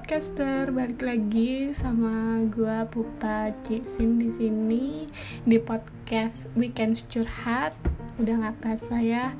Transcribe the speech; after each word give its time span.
podcaster, 0.00 0.72
balik 0.72 1.04
lagi 1.04 1.76
sama 1.76 2.40
gua 2.48 2.88
Pupa 2.88 3.52
Cisin 3.68 4.16
di 4.16 4.32
sini 4.32 5.04
di 5.44 5.60
podcast 5.60 6.48
Weekend 6.56 7.04
Curhat. 7.12 7.76
Udah 8.16 8.40
nggak 8.40 8.64
kerasa 8.64 8.96
ya 8.96 9.36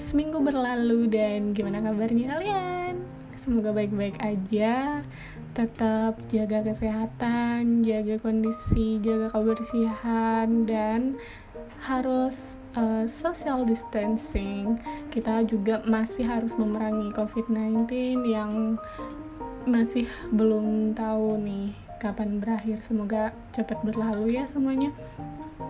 seminggu 0.00 0.40
berlalu 0.40 1.12
dan 1.12 1.52
gimana 1.52 1.84
kabarnya 1.84 2.24
kalian? 2.24 3.04
Semoga 3.36 3.76
baik-baik 3.76 4.16
aja. 4.24 5.04
Tetap 5.52 6.16
jaga 6.32 6.64
kesehatan, 6.72 7.84
jaga 7.84 8.16
kondisi, 8.16 8.96
jaga 9.04 9.28
kebersihan 9.28 10.64
dan 10.64 11.20
harus 11.84 12.56
uh, 12.80 13.04
social 13.04 13.68
distancing. 13.68 14.80
Kita 15.12 15.44
juga 15.44 15.84
masih 15.84 16.24
harus 16.24 16.56
memerangi 16.56 17.12
COVID-19 17.12 17.92
yang 18.24 18.80
masih 19.66 20.08
belum 20.34 20.96
tahu 20.96 21.38
nih 21.40 21.74
kapan 22.02 22.42
berakhir. 22.42 22.82
Semoga 22.82 23.30
cepat 23.54 23.78
berlalu 23.86 24.34
ya 24.34 24.44
semuanya. 24.50 24.90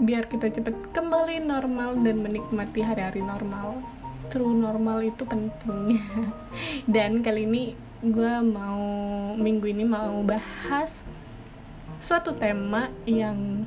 Biar 0.00 0.24
kita 0.26 0.48
cepat 0.48 0.72
kembali 0.96 1.44
normal 1.44 2.00
dan 2.00 2.24
menikmati 2.24 2.80
hari-hari 2.80 3.20
normal. 3.20 3.84
True 4.32 4.56
normal 4.56 5.04
itu 5.04 5.28
penting. 5.28 6.00
Dan 6.94 7.20
kali 7.20 7.44
ini 7.44 7.64
gue 8.02 8.34
mau 8.42 8.82
minggu 9.38 9.70
ini 9.70 9.84
mau 9.86 10.24
bahas 10.26 11.04
suatu 12.02 12.34
tema 12.34 12.90
yang 13.06 13.62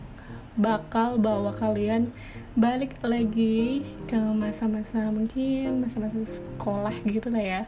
bakal 0.60 1.16
bawa 1.16 1.56
kalian 1.56 2.12
balik 2.56 2.96
lagi 3.04 3.84
ke 4.08 4.16
masa-masa 4.16 5.12
mungkin 5.12 5.84
masa-masa 5.84 6.40
sekolah 6.40 6.96
gitu 7.04 7.28
lah 7.28 7.44
ya 7.44 7.62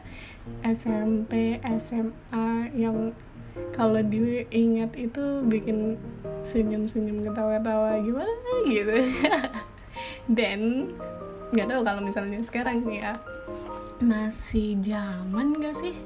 SMP 0.62 1.62
SMA 1.80 2.72
yang 2.76 3.14
kalau 3.74 3.98
diingat 4.02 4.94
itu 4.94 5.42
bikin 5.46 5.98
senyum-senyum 6.46 7.26
ketawa-ketawa 7.30 7.98
gimana 8.02 8.52
gitu. 8.66 8.96
Dan 10.38 10.92
nggak 11.54 11.68
tahu 11.70 11.80
kalau 11.82 12.00
misalnya 12.04 12.38
sekarang 12.44 12.84
sih 12.86 13.02
ya. 13.02 13.18
Masih 13.98 14.78
zaman 14.78 15.58
gak 15.58 15.74
sih? 15.74 15.98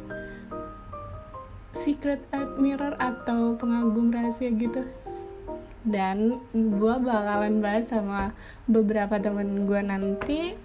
Secret 1.76 2.24
admirer 2.32 2.96
atau 2.96 3.52
pengagum 3.60 4.08
rahasia 4.08 4.48
gitu. 4.56 4.88
Dan 5.84 6.40
gue 6.54 6.94
bakalan 7.02 7.60
bahas 7.60 7.90
sama 7.90 8.32
beberapa 8.64 9.20
temen 9.20 9.68
gue 9.68 9.80
nanti. 9.84 10.56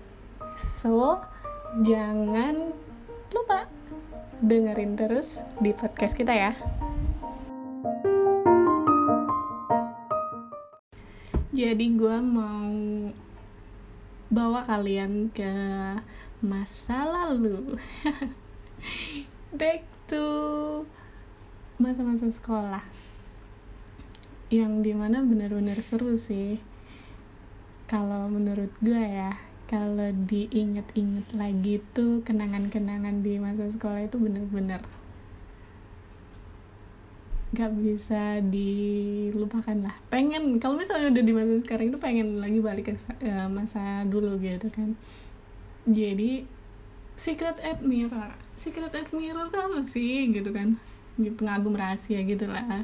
So 0.80 1.20
jangan 1.84 2.72
lupa. 3.32 3.68
Dengerin 4.40 4.94
terus 4.94 5.34
di 5.58 5.74
podcast 5.74 6.14
kita 6.14 6.32
ya. 6.32 6.54
Jadi 11.58 11.86
gue 11.98 12.18
mau 12.22 12.70
bawa 14.30 14.62
kalian 14.62 15.34
ke 15.34 15.50
masa 16.46 17.08
lalu. 17.08 17.82
Back 19.60 19.90
to 20.06 20.26
masa-masa 21.82 22.30
sekolah. 22.30 22.86
Yang 24.54 24.74
di 24.86 24.94
mana 24.94 25.26
benar-benar 25.26 25.82
seru 25.82 26.14
sih. 26.14 26.62
Kalau 27.90 28.30
menurut 28.30 28.70
gue 28.84 29.02
ya 29.02 29.47
kalau 29.68 30.10
diinget-inget 30.32 31.28
lagi 31.36 31.84
tuh 31.92 32.24
kenangan-kenangan 32.24 33.20
di 33.20 33.36
masa 33.36 33.68
sekolah 33.68 34.08
itu 34.08 34.16
bener-bener 34.16 34.80
gak 37.56 37.72
bisa 37.80 38.44
dilupakan 38.44 39.76
lah. 39.88 39.96
Pengen 40.12 40.60
kalau 40.60 40.80
misalnya 40.80 41.12
udah 41.16 41.24
di 41.24 41.34
masa 41.36 41.54
sekarang 41.64 41.86
itu 41.92 42.00
pengen 42.00 42.28
lagi 42.44 42.60
balik 42.60 42.92
ke 42.92 42.94
uh, 43.24 43.48
masa 43.48 44.04
dulu 44.08 44.36
gitu 44.40 44.68
kan. 44.72 44.96
Jadi 45.88 46.44
secret 47.16 47.60
admirer 47.64 48.36
secret 48.60 48.92
admirer 48.92 49.48
tuh 49.48 49.64
apa 49.64 49.80
sih? 49.84 50.28
Gitu 50.32 50.52
kan. 50.52 50.76
Pengagum 51.16 51.76
rahasia 51.76 52.24
gitu 52.24 52.48
lah. 52.52 52.84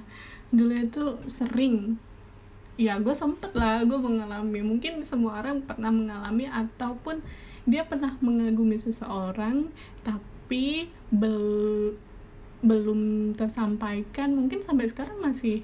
Dulu 0.52 0.74
itu 0.80 1.04
sering 1.28 2.00
ya 2.74 2.98
gue 2.98 3.14
sempet 3.14 3.54
lah 3.54 3.86
gue 3.86 3.98
mengalami. 3.98 4.60
Mungkin 4.66 5.06
semua 5.06 5.42
orang 5.42 5.62
pernah 5.64 5.94
mengalami 5.94 6.50
ataupun 6.50 7.22
dia 7.64 7.88
pernah 7.88 8.18
mengagumi 8.20 8.76
seseorang 8.76 9.72
tapi 10.02 10.90
bel 11.14 11.94
belum 12.64 13.34
tersampaikan. 13.38 14.34
Mungkin 14.34 14.64
sampai 14.64 14.88
sekarang 14.90 15.20
masih 15.22 15.62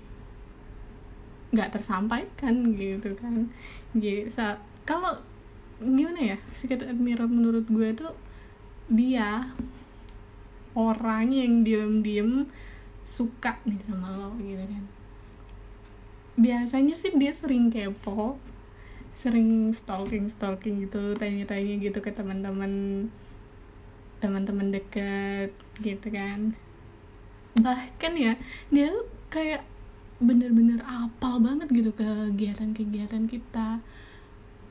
nggak 1.50 1.74
tersampaikan 1.80 2.78
gitu 2.78 3.18
kan. 3.18 3.50
Jadi 3.98 4.30
kalau 4.86 5.18
gimana 5.80 6.36
ya 6.36 6.38
secret 6.52 6.84
admirer 6.84 7.26
menurut 7.26 7.64
gue 7.72 7.88
itu 7.96 8.08
dia 8.90 9.48
orang 10.76 11.32
yang 11.32 11.64
diem-diem 11.64 12.50
suka 13.08 13.58
nih 13.66 13.80
sama 13.82 14.12
lo 14.14 14.36
gitu 14.38 14.60
kan 14.60 14.99
biasanya 16.40 16.96
sih 16.96 17.12
dia 17.20 17.36
sering 17.36 17.68
kepo 17.68 18.40
sering 19.20 19.76
stalking 19.76 20.32
stalking 20.32 20.88
gitu 20.88 21.12
tanya-tanya 21.20 21.76
gitu 21.84 22.00
ke 22.00 22.16
teman-teman 22.16 23.04
teman-teman 24.24 24.72
dekat 24.72 25.52
gitu 25.84 26.08
kan. 26.12 26.56
Bahkan 27.60 28.14
ya 28.16 28.40
dia 28.72 28.92
tuh 28.96 29.08
kayak 29.32 29.64
bener-bener 30.20 30.84
apal 30.84 31.40
banget 31.40 31.68
gitu 31.72 31.92
kegiatan-kegiatan 31.96 33.28
kita. 33.28 33.84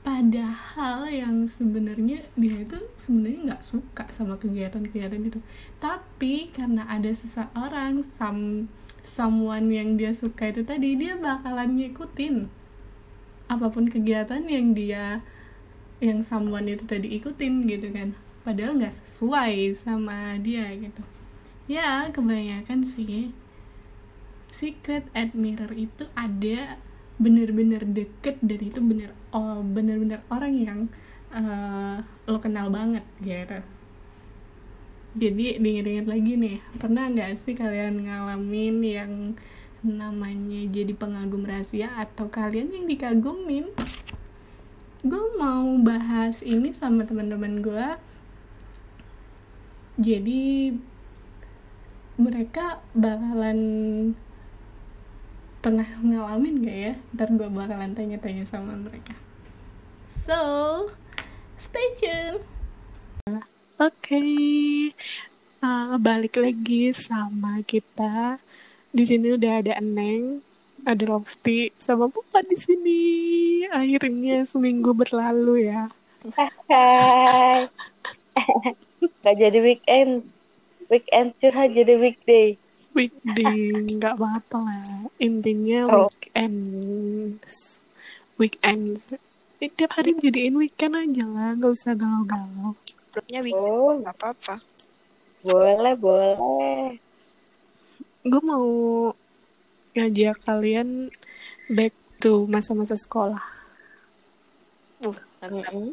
Padahal 0.04 1.04
yang 1.12 1.44
sebenarnya 1.44 2.24
dia 2.32 2.56
itu 2.64 2.78
sebenarnya 2.96 3.52
nggak 3.52 3.64
suka 3.64 4.08
sama 4.12 4.40
kegiatan-kegiatan 4.40 5.20
itu. 5.20 5.40
Tapi 5.76 6.48
karena 6.52 6.88
ada 6.88 7.12
seseorang 7.12 8.00
some 8.00 8.72
someone 9.08 9.72
yang 9.72 9.96
dia 9.96 10.12
suka 10.12 10.52
itu 10.52 10.62
tadi 10.62 11.00
dia 11.00 11.16
bakalan 11.16 11.80
ngikutin 11.80 12.46
apa 13.48 13.66
pun 13.72 13.88
kegiatan 13.88 14.44
yang 14.44 14.76
dia 14.76 15.24
yang 15.98 16.20
someone 16.20 16.68
itu 16.68 16.84
tadi 16.84 17.16
ikutin 17.16 17.66
gitu 17.66 17.88
kan. 17.90 18.14
Padahal 18.44 18.78
nggak 18.78 18.94
sesuai 19.02 19.74
sama 19.80 20.36
dia 20.38 20.68
gitu. 20.76 21.02
Ya 21.66 22.06
kebanyakan 22.12 22.84
sih 22.84 23.32
secret 24.52 25.04
admirer 25.12 25.70
itu 25.76 26.08
ada 26.16 26.80
bener-bener 27.18 27.82
deket 27.82 28.38
dan 28.40 28.60
itu 28.62 28.78
bener 28.78 29.10
oh 29.34 29.60
bener-bener 29.62 30.22
orang 30.30 30.54
yang 30.54 30.80
uh, 31.34 31.98
lo 32.30 32.38
kenal 32.38 32.70
banget 32.70 33.02
gitu 33.20 33.58
jadi 35.16 35.56
diinget-inget 35.56 36.06
lagi 36.10 36.32
nih 36.36 36.56
pernah 36.76 37.08
nggak 37.08 37.40
sih 37.46 37.56
kalian 37.56 38.04
ngalamin 38.04 38.76
yang 38.84 39.12
namanya 39.80 40.66
jadi 40.68 40.90
pengagum 40.92 41.46
rahasia 41.46 41.94
atau 41.94 42.26
kalian 42.26 42.74
yang 42.74 42.84
dikagumin? 42.90 43.70
Gue 45.06 45.24
mau 45.38 45.78
bahas 45.78 46.42
ini 46.42 46.74
sama 46.74 47.06
teman-teman 47.06 47.62
gue 47.62 47.86
jadi 49.98 50.74
mereka 52.18 52.82
bakalan 52.94 53.60
pernah 55.62 55.86
ngalamin 56.02 56.62
gak 56.66 56.78
ya? 56.78 56.94
Ntar 57.14 57.28
gue 57.38 57.48
bakalan 57.50 57.94
tanya-tanya 57.94 58.46
sama 58.46 58.74
mereka. 58.74 59.14
So 60.26 60.42
stay 61.58 61.94
tune 61.98 62.42
oke. 63.78 63.94
Okay. 64.02 64.90
uh, 65.62 65.94
balik 66.02 66.38
lagi 66.38 66.90
sama 66.94 67.62
kita. 67.62 68.42
Di 68.90 69.04
sini 69.06 69.34
udah 69.34 69.62
ada 69.62 69.72
Eneng 69.78 70.42
ada 70.86 71.04
Lofty 71.06 71.74
sama 71.78 72.10
Pupa 72.10 72.42
di 72.46 72.56
sini. 72.58 73.02
Akhirnya 73.70 74.46
seminggu 74.46 74.94
berlalu 74.94 75.70
ya. 75.70 75.90
Hai. 76.34 77.70
Gak 79.22 79.36
jadi 79.38 79.58
weekend. 79.62 80.26
Weekend 80.88 81.36
curhat 81.38 81.74
jadi 81.76 81.94
weekday. 82.00 82.56
Weekday 82.96 83.76
nggak 83.94 84.16
apa-apa 84.16 84.58
lah. 84.64 85.12
Intinya 85.20 85.84
oh. 85.86 86.08
weekend 86.08 86.58
weekend 88.38 89.02
eh, 89.60 89.70
tiap 89.74 89.98
hari 89.98 90.14
jadiin 90.16 90.54
weekend 90.56 90.94
aja 90.94 91.26
lah 91.26 91.58
nggak 91.58 91.74
usah 91.74 91.92
galau-galau 91.98 92.78
grupnya 93.18 93.40
weekend 93.42 93.66
oh. 93.66 93.98
nggak 93.98 94.14
apa-apa 94.14 94.56
boleh 95.42 95.94
boleh 95.98 96.38
gue 98.22 98.42
mau 98.46 98.68
ngajak 99.98 100.38
kalian 100.46 101.10
back 101.66 101.90
to 102.22 102.46
masa-masa 102.46 102.94
sekolah 102.94 103.42
uh 105.02 105.18
mm 105.42 105.62
-hmm. 105.66 105.88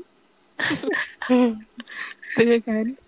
Iya 2.36 2.60
kan 2.60 3.00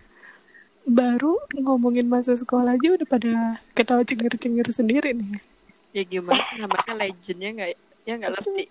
baru 0.88 1.36
ngomongin 1.52 2.08
masa 2.08 2.32
sekolah 2.32 2.80
aja 2.80 2.96
udah 2.96 3.08
pada 3.08 3.60
ketawa 3.76 4.08
cengir-cengir 4.08 4.64
sendiri 4.72 5.12
nih. 5.12 5.44
Ya 5.92 6.04
gimana 6.08 6.48
namanya 6.56 6.96
legendnya 6.96 7.50
nggak 7.52 7.70
ya 8.08 8.14
nggak 8.16 8.32
Lefty. 8.40 8.66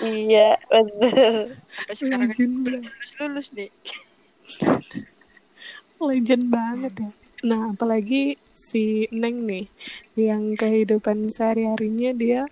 iya 0.00 0.56
Sampai 1.68 1.94
sekarang 2.00 2.32
lulus 2.32 3.12
lulus 3.20 3.46
nih. 3.52 3.68
Legend 6.00 6.44
banget 6.52 6.92
ya. 7.00 7.10
Nah, 7.46 7.60
apalagi 7.72 8.40
si 8.56 9.06
Neng 9.12 9.44
nih, 9.44 9.68
yang 10.16 10.56
kehidupan 10.56 11.28
sehari-harinya 11.28 12.10
dia 12.16 12.42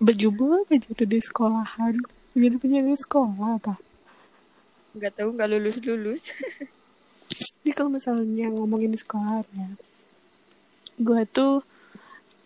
berjubel 0.00 0.64
aja 0.70 0.78
tuh 0.94 1.06
di 1.06 1.18
sekolahan. 1.20 1.94
Jadi 2.32 2.56
punya 2.56 2.80
di 2.80 2.94
sekolah 2.94 3.58
apa? 3.58 3.74
Nggak 4.94 5.12
tahu 5.18 5.28
nggak 5.34 5.48
lulus 5.50 5.76
lulus. 5.82 6.22
Jadi 7.60 7.70
kalau 7.76 7.90
misalnya 7.92 8.48
ngomongin 8.54 8.94
di 8.94 8.98
sekolah 8.98 9.44
ya, 9.52 9.68
gue 10.96 11.20
tuh 11.28 11.60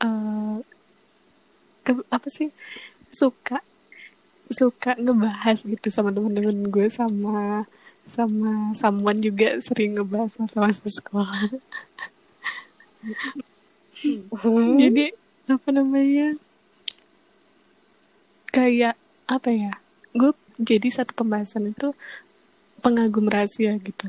eh 0.02 0.58
ke- 1.84 2.08
apa 2.10 2.28
sih 2.32 2.50
suka 3.14 3.62
suka 4.50 4.98
ngebahas 4.98 5.62
gitu 5.64 5.88
sama 5.88 6.10
temen-temen 6.10 6.68
gue 6.68 6.86
sama 6.90 7.64
sama 8.08 8.76
someone 8.76 9.18
juga 9.18 9.58
sering 9.64 9.96
ngebahas 9.96 10.36
masa-masa 10.36 10.84
sekolah. 10.84 11.40
Hmm. 14.04 14.76
Jadi 14.76 15.12
apa 15.48 15.68
namanya 15.72 16.36
kayak 18.52 18.96
apa 19.28 19.50
ya? 19.52 19.72
Gue 20.12 20.32
jadi 20.60 20.88
satu 20.92 21.16
pembahasan 21.16 21.72
itu 21.72 21.92
pengagum 22.84 23.28
rahasia 23.28 23.76
gitu. 23.80 24.08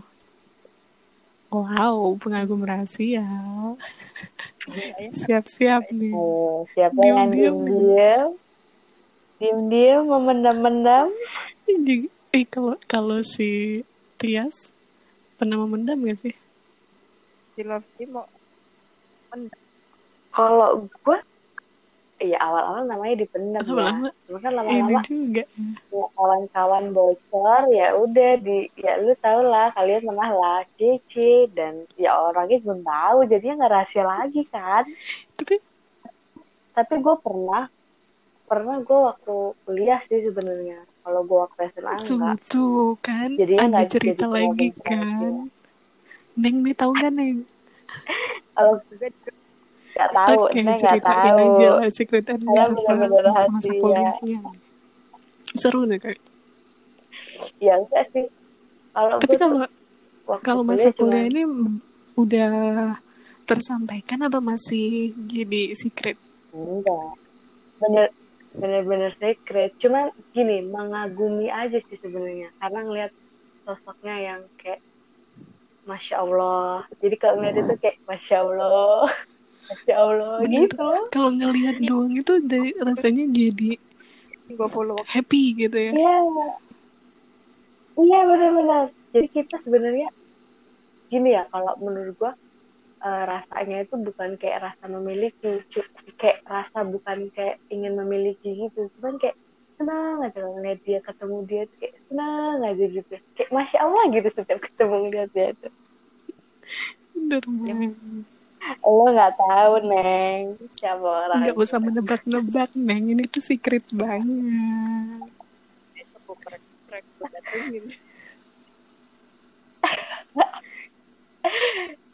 Wow, 1.51 2.19
pengagum 2.19 2.67
rahasia. 2.67 3.23
Siap-siap 5.15 5.87
nih. 5.95 6.11
Siapa 6.75 6.99
yang 6.99 7.31
Diam-diam. 7.31 7.55
diem-diem 7.63 8.29
diem-diem 9.35 10.03
memendam-mendam 10.07 11.11
Jadi, 11.67 12.07
eh 12.35 12.43
kalau 12.51 12.75
kalau 12.83 13.23
si 13.23 13.79
Tias 14.19 14.75
pernah 15.39 15.55
memendam 15.63 16.03
gak 16.03 16.19
sih? 16.19 16.35
Si 17.55 17.63
Lefty 17.63 18.03
mau 18.11 18.27
kalau 20.35 20.83
gue 20.83 21.19
Iya 22.15 22.39
awal-awal 22.39 22.87
namanya 22.87 23.27
dipendam 23.27 23.59
ya. 23.59 23.71
Lama-lama 23.75 24.09
Cuma 24.23 24.39
kan 24.39 24.51
ini 24.55 24.59
lama-lama 24.63 24.99
juga. 25.03 25.43
ya, 25.91 26.05
kawan-kawan 26.15 26.85
bocor 26.95 27.61
ya 27.75 27.87
udah 27.91 28.31
di 28.39 28.71
ya 28.79 28.95
lu 29.03 29.11
tau 29.19 29.43
lah 29.43 29.75
kalian 29.75 30.07
pernah 30.07 30.31
lah 30.31 30.59
Cici 30.79 31.51
dan 31.51 31.83
ya 31.99 32.15
orangnya 32.15 32.63
belum 32.63 32.87
tahu 32.87 33.17
jadinya 33.27 33.53
nggak 33.59 33.73
rahasia 33.75 34.03
lagi 34.07 34.47
kan. 34.47 34.87
Tapi 35.35 35.59
Tapi 36.71 36.93
gue 37.03 37.15
pernah 37.19 37.67
pernah 38.47 38.79
gue 38.79 38.99
waktu 39.11 39.35
kuliah 39.67 39.99
sih 40.07 40.23
sebenarnya. 40.23 40.79
Kalau 41.05 41.21
gue 41.21 41.37
waktu 41.37 41.61
SMA 41.69 41.93
enggak. 42.01 42.37
tuh 42.49 42.97
kan 42.97 43.29
Jadinya 43.37 43.77
ada 43.77 43.85
cerita 43.85 44.25
jadi 44.25 44.33
lagi 44.41 44.67
kan. 44.81 45.45
Neng 46.33 46.55
nih 46.65 46.73
tahu 46.73 46.91
gak 46.97 47.13
Neng? 47.13 47.45
Kalau 48.57 48.73
juga 48.89 49.07
nggak 49.95 50.09
tahu, 50.11 50.39
Oke, 50.49 50.59
saya 50.59 50.75
nggak 50.81 51.03
tahu. 51.05 51.37
aja 51.39 51.67
lah 51.77 51.89
secret 51.93 52.25
Saya 52.25 52.63
bener-bener 52.73 53.21
masa-masa 53.31 53.69
rahasia. 53.69 53.79
kuliahnya. 53.79 54.39
Seru 55.55 55.85
deh 55.85 55.99
kayak. 56.01 56.19
Ya 57.61 57.73
enggak 57.77 58.03
sih. 58.11 58.25
Kalau 58.91 59.15
Tapi 59.21 59.29
gue 59.29 59.39
kalau 59.39 59.57
kalau 60.41 60.63
masa 60.65 60.89
kuliah 60.89 61.29
ini 61.29 61.45
mm, 61.45 61.73
udah 62.17 62.51
tersampaikan 63.45 64.25
apa 64.25 64.41
masih 64.41 65.13
jadi 65.29 65.69
secret? 65.77 66.17
Enggak. 66.49 67.13
Bener 67.77 68.09
bener-bener 68.59 69.11
secret. 69.19 69.75
Cuman 69.79 70.11
gini, 70.31 70.63
mengagumi 70.65 71.47
aja 71.51 71.79
sih 71.79 71.97
sebenarnya. 71.99 72.51
Karena 72.59 72.79
ngeliat 72.83 73.11
sosoknya 73.65 74.15
yang 74.19 74.41
kayak 74.59 74.81
Masya 75.85 76.15
Allah. 76.21 76.85
Jadi 77.01 77.15
kalau 77.21 77.41
ngeliat 77.41 77.57
itu 77.61 77.73
kayak 77.77 77.97
Masya 78.09 78.35
Allah. 78.41 79.09
Masya 79.69 79.95
Allah 79.97 80.35
Bener. 80.45 80.53
gitu 80.69 80.77
loh. 80.81 81.03
Kalau 81.09 81.31
ngelihat 81.33 81.77
doang 81.81 82.13
itu 82.13 82.33
dari 82.45 82.71
rasanya 82.77 83.25
jadi 83.33 83.71
gue 84.45 84.67
follow 84.69 85.01
happy 85.09 85.57
gitu 85.57 85.73
ya. 85.73 85.91
Iya. 85.93 86.17
Iya 87.95 88.19
benar-benar. 88.27 88.83
Jadi 89.15 89.27
kita 89.31 89.57
sebenarnya 89.63 90.09
gini 91.09 91.37
ya 91.37 91.47
kalau 91.49 91.73
menurut 91.79 92.13
gua 92.19 92.33
eh, 93.01 93.23
rasanya 93.27 93.77
itu 93.83 93.95
bukan 93.99 94.29
kayak 94.39 94.71
rasa 94.71 94.85
memiliki, 94.87 95.63
kayak 96.15 96.39
rasa 96.47 96.85
bukan 96.85 97.27
kayak 97.33 97.59
ingin 97.67 97.97
memiliki 97.99 98.67
gitu, 98.67 98.87
cuman 98.99 99.19
kayak 99.19 99.35
senang 99.75 100.23
aja 100.23 100.39
kalau 100.39 100.55
ngeliat 100.55 100.79
dia 100.87 100.99
ketemu 101.03 101.37
dia 101.43 101.61
tuh 101.67 101.77
kayak 101.83 101.95
senang 102.07 102.57
aja 102.63 102.85
gitu, 102.87 103.13
kayak 103.35 103.49
masya 103.51 103.77
Allah 103.83 104.03
gitu 104.13 104.27
setiap 104.31 104.59
ketemu 104.63 104.95
ngeliat 105.09 105.29
dia 105.35 105.49
tuh. 105.59 105.73
Ya. 107.25 107.75
Lo 108.81 109.05
nggak 109.13 109.33
tahu 109.37 109.73
neng 109.85 110.57
siapa 110.73 111.05
orang 111.05 111.37
Nggak 111.45 111.57
usah 111.57 111.77
menebak-nebak, 111.77 112.73
Neng. 112.73 113.13
Ini 113.13 113.29
tuh 113.29 113.43
secret 113.45 113.85
banget. 113.93 114.25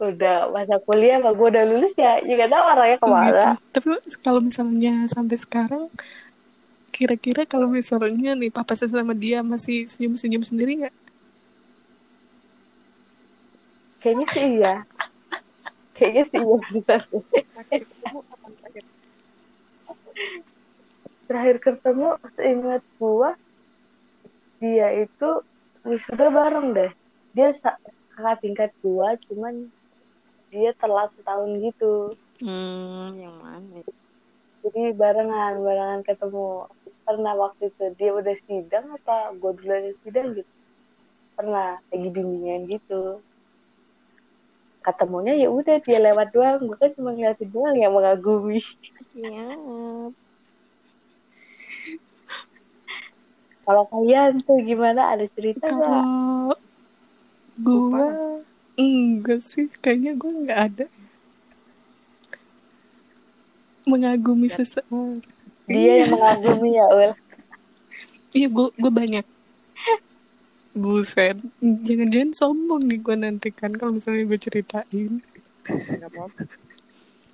Udah 0.02 0.50
masa 0.50 0.82
kuliah 0.82 1.22
apa 1.22 1.30
gue 1.30 1.48
udah 1.54 1.64
lulus 1.68 1.94
ya 1.94 2.18
juga 2.26 2.50
tahu 2.50 2.64
orangnya 2.74 2.96
Oh, 2.98 3.06
ke 3.06 3.06
mana 3.06 3.26
gitu. 3.30 3.50
Tapi 3.70 3.88
kalau 4.18 4.40
misalnya 4.42 4.94
sampai 5.06 5.36
sekarang, 5.38 5.86
kira-kira 6.90 7.46
kalau 7.46 7.70
misalnya 7.70 8.34
nih 8.34 8.50
papa 8.50 8.74
saya 8.74 8.90
sama 8.90 9.14
dia 9.14 9.40
masih 9.46 9.86
senyum-senyum 9.86 10.42
sendiri 10.42 10.72
nggak? 10.84 10.94
kayaknya 14.02 14.26
sih 14.34 14.44
iya 14.58 14.74
kayaknya 15.94 16.24
sih 16.26 16.42
iya. 16.42 16.96
Terakhir 21.30 21.56
ketemu 21.62 22.18
seingat 22.34 22.82
gua 22.98 23.38
dia 24.58 25.06
itu 25.06 25.30
wisuda 25.86 26.28
bareng 26.34 26.74
deh 26.74 26.90
dia 27.32 27.54
kakak 27.54 28.36
tingkat 28.42 28.70
gua 28.82 29.14
cuman 29.30 29.70
dia 30.52 30.70
telat 30.76 31.08
setahun 31.16 31.48
gitu. 31.64 32.12
Hmm, 32.44 33.16
yang 33.16 33.36
mana? 33.40 33.80
jadi 34.62 34.94
barengan 34.94 35.58
barengan 35.64 36.00
ketemu. 36.04 36.68
Pernah 37.02 37.34
waktu 37.34 37.66
itu 37.66 37.84
dia 37.98 38.14
udah 38.14 38.36
sidang 38.46 38.94
apa 38.94 39.34
gua 39.40 39.50
duluan 39.58 39.90
sidang 40.06 40.38
gitu? 40.38 40.52
Pernah 41.34 41.82
lagi 41.90 42.08
bimbingan 42.12 42.70
gitu. 42.70 43.18
Ketemunya 44.86 45.34
ya 45.34 45.48
udah 45.50 45.82
dia 45.82 45.98
lewat 45.98 46.30
doang. 46.30 46.68
Gua 46.68 46.78
kan 46.78 46.94
cuma 46.94 47.10
ngeliatin 47.10 47.48
doang 47.50 47.74
yang 47.74 47.90
mengagumi. 47.90 48.62
Siap. 49.16 50.14
kalau 53.62 53.84
kalian 53.88 54.38
tuh 54.42 54.58
gimana? 54.62 55.16
Ada 55.16 55.26
cerita 55.32 55.70
nggak? 55.70 56.04
Gue 57.62 58.06
enggak 58.78 59.40
sih, 59.44 59.68
kayaknya 59.80 60.16
gue 60.16 60.30
nggak 60.46 60.60
ada. 60.60 60.86
Mengagumi 63.88 64.46
seseorang. 64.46 65.20
dia 65.66 66.04
yang 66.04 66.14
mengagumi 66.14 66.74
ya 66.74 66.86
Ul 66.90 67.12
Iya, 68.32 68.48
gue 68.48 68.68
gue 68.78 68.92
banyak. 68.92 69.26
Buset, 70.72 71.36
jangan-jangan 71.60 72.32
sombong 72.32 72.82
nih 72.88 73.00
gue 73.04 73.16
nanti 73.20 73.48
kan 73.52 73.68
kalau 73.76 73.92
misalnya 73.92 74.24
gue 74.24 74.38
ceritain. 74.40 75.20
Gak 75.68 76.08
apa-apa. 76.08 76.42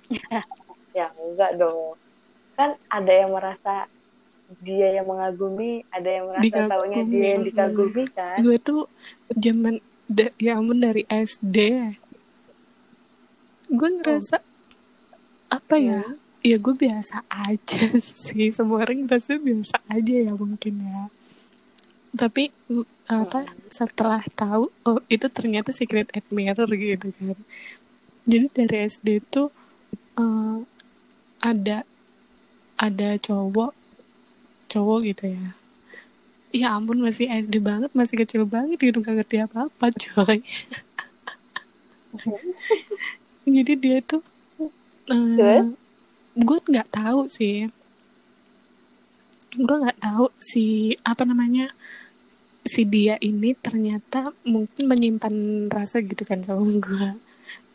ya 0.97 1.07
enggak 1.15 1.51
dong 1.57 1.95
kan 2.57 2.75
ada 2.91 3.13
yang 3.13 3.31
merasa 3.31 3.87
dia 4.65 4.99
yang 4.99 5.05
mengagumi 5.07 5.85
ada 5.93 6.09
yang 6.09 6.25
merasa 6.27 6.43
Dikagumi. 6.43 6.71
taunya 6.73 7.01
dia 7.05 7.25
yang 7.37 7.43
dikagumi 7.45 8.03
kan 8.11 8.37
Gue 8.41 8.57
tuh 8.59 8.89
zaman, 9.37 9.77
da- 10.09 10.33
ya 10.41 10.57
ampun 10.57 10.81
dari 10.81 11.05
SD. 11.07 11.57
Gue 13.69 13.89
ngerasa, 14.01 14.41
apa 15.53 15.75
ya, 15.77 16.01
ya 16.41 16.57
gue 16.57 16.73
biasa 16.73 17.21
aja 17.29 17.83
sih. 18.01 18.49
Semua 18.49 18.81
orang 18.81 19.05
ngerasa 19.05 19.37
biasa 19.37 19.77
aja 19.85 20.15
ya 20.25 20.33
mungkin 20.33 20.81
ya. 20.81 21.13
Tapi 22.17 22.49
apa 23.09 23.45
setelah 23.69 24.21
tahu 24.33 24.73
oh 24.85 24.99
itu 25.09 25.29
ternyata 25.29 25.69
secret 25.69 26.09
admirer 26.17 26.65
gitu 26.73 27.13
kan. 27.13 27.37
Jadi 28.25 28.45
dari 28.49 28.75
SD 28.89 29.07
tuh 29.29 29.53
eh, 30.17 30.57
ada 31.41 31.85
ada 32.81 33.09
cowok 33.21 33.77
cowok 34.73 34.99
gitu 35.05 35.25
ya. 35.37 35.53
Ya 36.49 36.73
ampun 36.73 36.97
masih 37.01 37.29
SD 37.29 37.61
banget, 37.61 37.93
masih 37.93 38.15
kecil 38.25 38.43
banget 38.49 38.81
gitu 38.81 38.97
nggak 38.97 39.21
ngerti 39.21 39.37
apa-apa 39.45 39.85
coy. 39.93 40.41
jadi 43.55 43.73
dia 43.77 43.97
tuh 44.05 44.21
Terus? 45.09 45.73
gue 46.37 46.59
nggak 46.69 46.89
tahu 46.93 47.25
sih 47.29 47.69
gue 49.57 49.75
nggak 49.81 49.99
tahu 49.99 50.29
si 50.37 50.93
apa 51.01 51.25
namanya 51.25 51.73
si 52.61 52.85
dia 52.85 53.17
ini 53.17 53.57
ternyata 53.57 54.29
mungkin 54.45 54.85
menyimpan 54.85 55.67
rasa 55.73 56.05
gitu 56.05 56.21
kan 56.21 56.45
sama 56.45 56.61
gue 56.61 57.07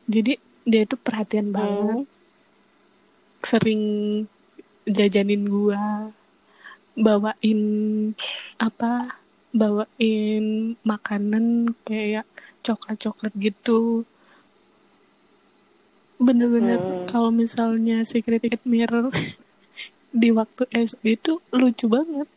jadi 0.07 0.38
dia 0.62 0.83
tuh 0.87 1.00
perhatian 1.02 1.50
banget 1.50 2.07
sering 3.45 3.83
jajanin 4.88 5.45
gua 5.45 6.09
bawain 6.94 7.60
apa 8.58 9.18
bawain 9.54 10.74
makanan 10.82 11.74
kayak 11.86 12.26
coklat-coklat 12.62 13.30
gitu. 13.38 14.02
Bener-bener 16.18 16.78
Hmm. 16.78 17.06
kalau 17.10 17.30
misalnya 17.34 18.06
Secret 18.06 18.42
Admirer 18.46 19.10
di 20.14 20.30
waktu 20.30 20.62
SD 20.70 21.18
itu 21.18 21.42
lucu 21.50 21.86
banget. 21.90 22.30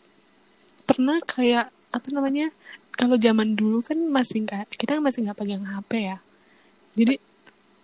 Pernah 0.85 1.21
kayak 1.23 1.69
apa 1.93 2.07
namanya 2.11 2.49
kalau 2.97 3.15
zaman 3.17 3.53
dulu 3.53 3.85
kan 3.85 3.97
masih 4.09 4.45
nggak 4.45 4.73
kita 4.73 4.97
masih 4.97 5.25
nggak 5.29 5.37
pegang 5.37 5.65
HP 5.65 5.91
ya. 6.13 6.17
Jadi 6.97 7.15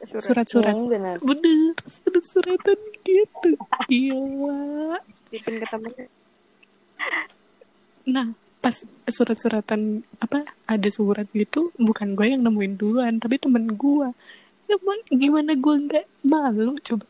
Surat 0.03 0.43
surat-surat. 0.43 0.75
Hmm, 0.75 0.91
bener. 0.91 1.15
Surat-suratan 1.87 2.79
gitu. 3.07 3.55
Gila. 3.89 4.99
Titipin 5.31 5.63
ke 5.63 5.65
temennya. 5.71 6.05
Nah 8.03 8.31
pas 8.63 8.75
surat-suratan 9.07 10.03
apa 10.23 10.47
ada 10.67 10.89
surat 10.91 11.27
gitu 11.35 11.71
bukan 11.75 12.15
gue 12.15 12.31
yang 12.31 12.41
nemuin 12.43 12.79
duluan 12.79 13.13
tapi 13.19 13.35
temen 13.35 13.67
gue 13.75 14.09
emang 14.71 14.99
gimana 15.11 15.51
gue 15.53 15.75
nggak 15.87 16.05
malu 16.23 16.79
coba. 16.79 17.05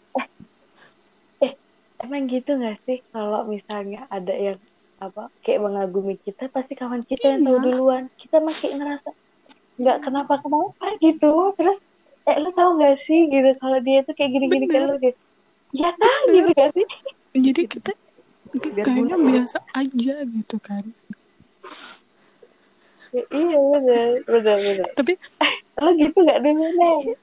Emang 2.03 2.27
gitu 2.27 2.59
gak 2.59 2.83
sih? 2.83 2.99
Kalau 3.15 3.47
misalnya 3.47 4.03
ada 4.11 4.35
yang 4.35 4.59
apa 4.99 5.31
kayak 5.39 5.63
mengagumi 5.63 6.19
kita 6.19 6.51
pasti 6.51 6.75
kawan 6.75 6.99
kita 6.99 7.39
yang 7.39 7.47
tahu 7.47 7.55
Iya. 7.55 7.63
duluan. 7.63 8.03
Kita 8.19 8.43
masih 8.43 8.75
ngerasa 8.75 9.09
nggak 9.79 9.97
kenapa 10.03 10.33
kenapa 10.43 10.85
gitu? 10.99 11.55
Terus 11.55 11.79
eh 12.27 12.35
lu 12.43 12.51
tahu 12.51 12.75
gak 12.83 12.99
sih? 13.07 13.31
Gitu. 13.31 13.55
Kalau 13.55 13.79
dia 13.79 14.03
tuh 14.03 14.13
kayak 14.19 14.35
gini-gini 14.35 14.67
kan 14.67 14.91
lu 14.91 14.99
gitu 14.99 15.21
ya 15.73 15.89
kan 15.95 16.21
gitu 16.27 16.51
gak 16.51 16.69
sih? 16.75 16.85
Jadi 17.39 17.61
kita 17.71 17.91
Biar 18.53 18.85
kayaknya 18.85 19.17
guna. 19.17 19.27
biasa 19.31 19.57
aja 19.73 20.15
gitu 20.23 20.57
kan 20.61 20.85
Ya, 23.13 23.21
iya 23.29 23.57
bener 23.61 24.25
bener 24.25 24.57
bener 24.57 24.89
tapi 24.97 25.13
lo 25.77 25.89
gitu 25.93 26.17
gak 26.25 26.41
dulu 26.41 26.65
nih 26.65 27.13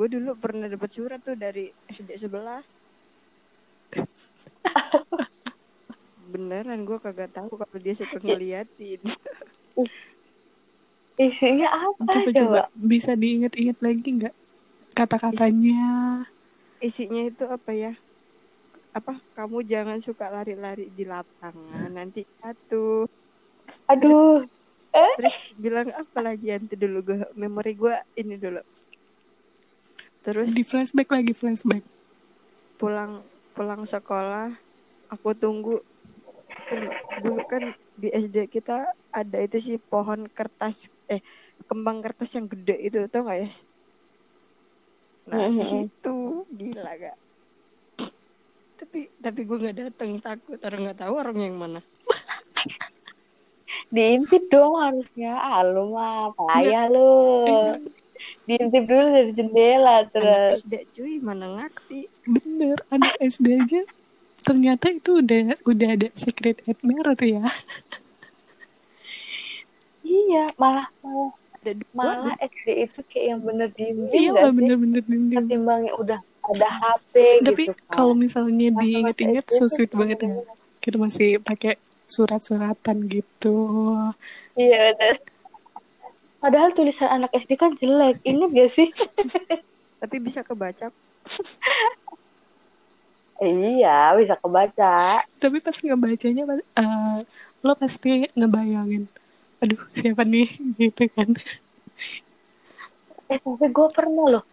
Gue 0.00 0.08
dulu 0.08 0.32
pernah 0.32 0.64
dapat 0.64 0.88
surat 0.88 1.20
tuh 1.20 1.36
dari 1.36 1.68
SD 1.92 2.16
sebelah. 2.16 2.64
Beneran 6.32 6.88
gue 6.88 6.96
kagak 6.96 7.36
tahu 7.36 7.52
kalau 7.60 7.76
dia 7.76 7.92
suka 7.92 8.16
ngeliatin. 8.16 8.96
isinya 11.20 11.68
apa 11.68 12.00
coba 12.00 12.30
coba, 12.32 12.32
coba 12.32 12.60
bisa 12.80 13.12
diinget-inget 13.12 13.76
lagi 13.84 14.08
nggak 14.08 14.34
kata-katanya 14.96 16.24
Isinya 16.80 17.28
itu 17.28 17.44
apa 17.44 17.76
ya? 17.76 17.92
Apa 18.98 19.12
kamu 19.36 19.58
jangan 19.72 19.98
suka 20.02 20.26
lari-lari 20.34 20.90
di 20.90 21.04
lapangan 21.06 21.90
nanti 21.94 22.26
jatuh. 22.40 23.06
aduh. 23.90 24.46
Terus 25.16 25.36
bilang 25.54 25.88
apa 25.94 26.18
lagi 26.26 26.46
nanti 26.50 26.74
dulu 26.74 26.98
gue 27.06 27.18
memori 27.38 27.72
gue 27.78 27.94
ini 28.20 28.34
dulu. 28.40 28.60
Terus 30.24 30.50
di 30.56 30.62
flashback 30.66 31.08
lagi 31.14 31.32
flashback. 31.32 31.84
pulang 32.80 33.12
pulang 33.54 33.82
sekolah 33.86 34.48
aku 35.12 35.30
tunggu. 35.42 35.76
Kan 36.68 36.80
dulu 37.22 37.42
kan 37.52 37.64
di 38.00 38.08
SD 38.14 38.36
kita 38.48 38.88
ada 39.12 39.38
itu 39.46 39.56
sih 39.66 39.76
pohon 39.90 40.24
kertas 40.36 40.88
eh 41.12 41.20
kembang 41.68 41.98
kertas 42.04 42.30
yang 42.36 42.46
gede 42.48 42.76
itu 42.86 42.98
tau 43.12 43.26
gak 43.28 43.38
ya 43.44 43.50
nah 45.28 45.46
di 45.52 45.62
Mhm. 45.62 45.70
situ 45.72 46.16
gila 46.58 46.90
gak 46.96 47.16
tapi 48.90 49.06
tapi 49.22 49.46
gue 49.46 49.54
nggak 49.54 49.78
datang 49.86 50.18
takut. 50.18 50.58
Orang 50.66 50.82
nggak 50.82 50.98
tahu 50.98 51.14
orang 51.14 51.38
yang 51.38 51.54
mana. 51.54 51.78
Diintip 53.94 54.50
dong 54.50 54.74
harusnya. 54.74 55.38
Ah 55.38 55.62
lu 55.62 55.94
mah 55.94 56.34
payah 56.34 56.90
lu. 56.90 57.38
Diintip 58.50 58.90
dulu 58.90 59.06
dari 59.14 59.30
jendela 59.30 60.02
anak 60.02 60.10
terus. 60.10 60.66
SD 60.66 60.74
cuy 60.90 61.22
mana 61.22 61.54
ngerti? 61.54 62.10
Bener 62.26 62.82
anak 62.90 63.14
SD 63.22 63.62
aja. 63.62 63.86
Ternyata 64.42 64.90
itu 64.90 65.22
udah 65.22 65.54
udah 65.70 65.88
ada 65.94 66.10
secret 66.18 66.58
admirer 66.66 67.14
tuh 67.14 67.30
ya. 67.30 67.46
Iya 70.10 70.50
malah 70.58 70.90
malah. 71.06 71.30
Ada 71.62 71.78
malah 71.94 72.34
SD 72.42 72.90
itu 72.90 73.00
kayak 73.06 73.26
yang 73.30 73.40
bener 73.46 73.70
diem 73.70 74.10
iya 74.10 74.34
lah 74.34 74.50
sih? 74.50 74.54
bener-bener 74.58 75.02
diem 75.06 75.30
ketimbang 75.30 75.86
yang 75.86 75.96
udah 76.02 76.18
ada 76.40 76.68
HP 76.68 77.14
tapi 77.44 77.62
gitu 77.68 77.72
kan 77.76 77.92
kalau 77.92 78.14
misalnya 78.16 78.68
diinget-inget 78.80 79.46
so 79.52 79.68
sweet 79.68 79.92
banget 79.92 80.24
ya. 80.24 80.32
kita 80.80 80.96
masih 80.96 81.38
pakai 81.44 81.76
surat-suratan 82.10 83.06
gitu. 83.06 83.56
Iya 84.58 84.96
bener 84.96 85.20
padahal 86.40 86.72
tulisan 86.72 87.06
anak 87.06 87.30
SD 87.36 87.60
kan 87.60 87.76
jelek. 87.76 88.18
Inget 88.24 88.50
gak 88.56 88.70
sih? 88.72 88.88
Tapi 90.00 90.16
bisa 90.18 90.40
kebaca. 90.40 90.88
Iya 93.40 93.98
bisa 94.16 94.34
kebaca. 94.40 95.22
Tapi 95.22 95.56
pas 95.60 95.76
ngebacanya 95.76 96.42
eh, 96.56 97.18
lo 97.60 97.72
pasti 97.76 98.24
ngebayangin 98.32 99.04
aduh 99.60 99.80
siapa 99.92 100.24
nih? 100.24 100.48
Gitu 100.80 101.04
kan. 101.12 101.28
Eh 103.30 103.38
tapi 103.38 103.66
gue 103.70 103.88
pernah 103.94 104.26
loh 104.40 104.44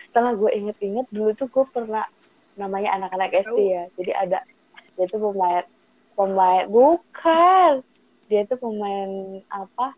setelah 0.00 0.32
gue 0.32 0.50
inget-inget 0.56 1.06
dulu 1.12 1.30
tuh 1.36 1.48
gue 1.52 1.64
pernah 1.68 2.08
namanya 2.56 2.96
anak-anak 2.96 3.44
SD 3.44 3.58
ya. 3.68 3.84
Jadi 4.00 4.12
ada 4.16 4.38
dia 4.96 5.06
tuh 5.06 5.20
pemain 5.20 5.64
pemain 6.16 6.64
bukan. 6.66 7.84
Dia 8.32 8.42
tuh 8.48 8.58
pemain 8.58 9.10
apa 9.52 9.92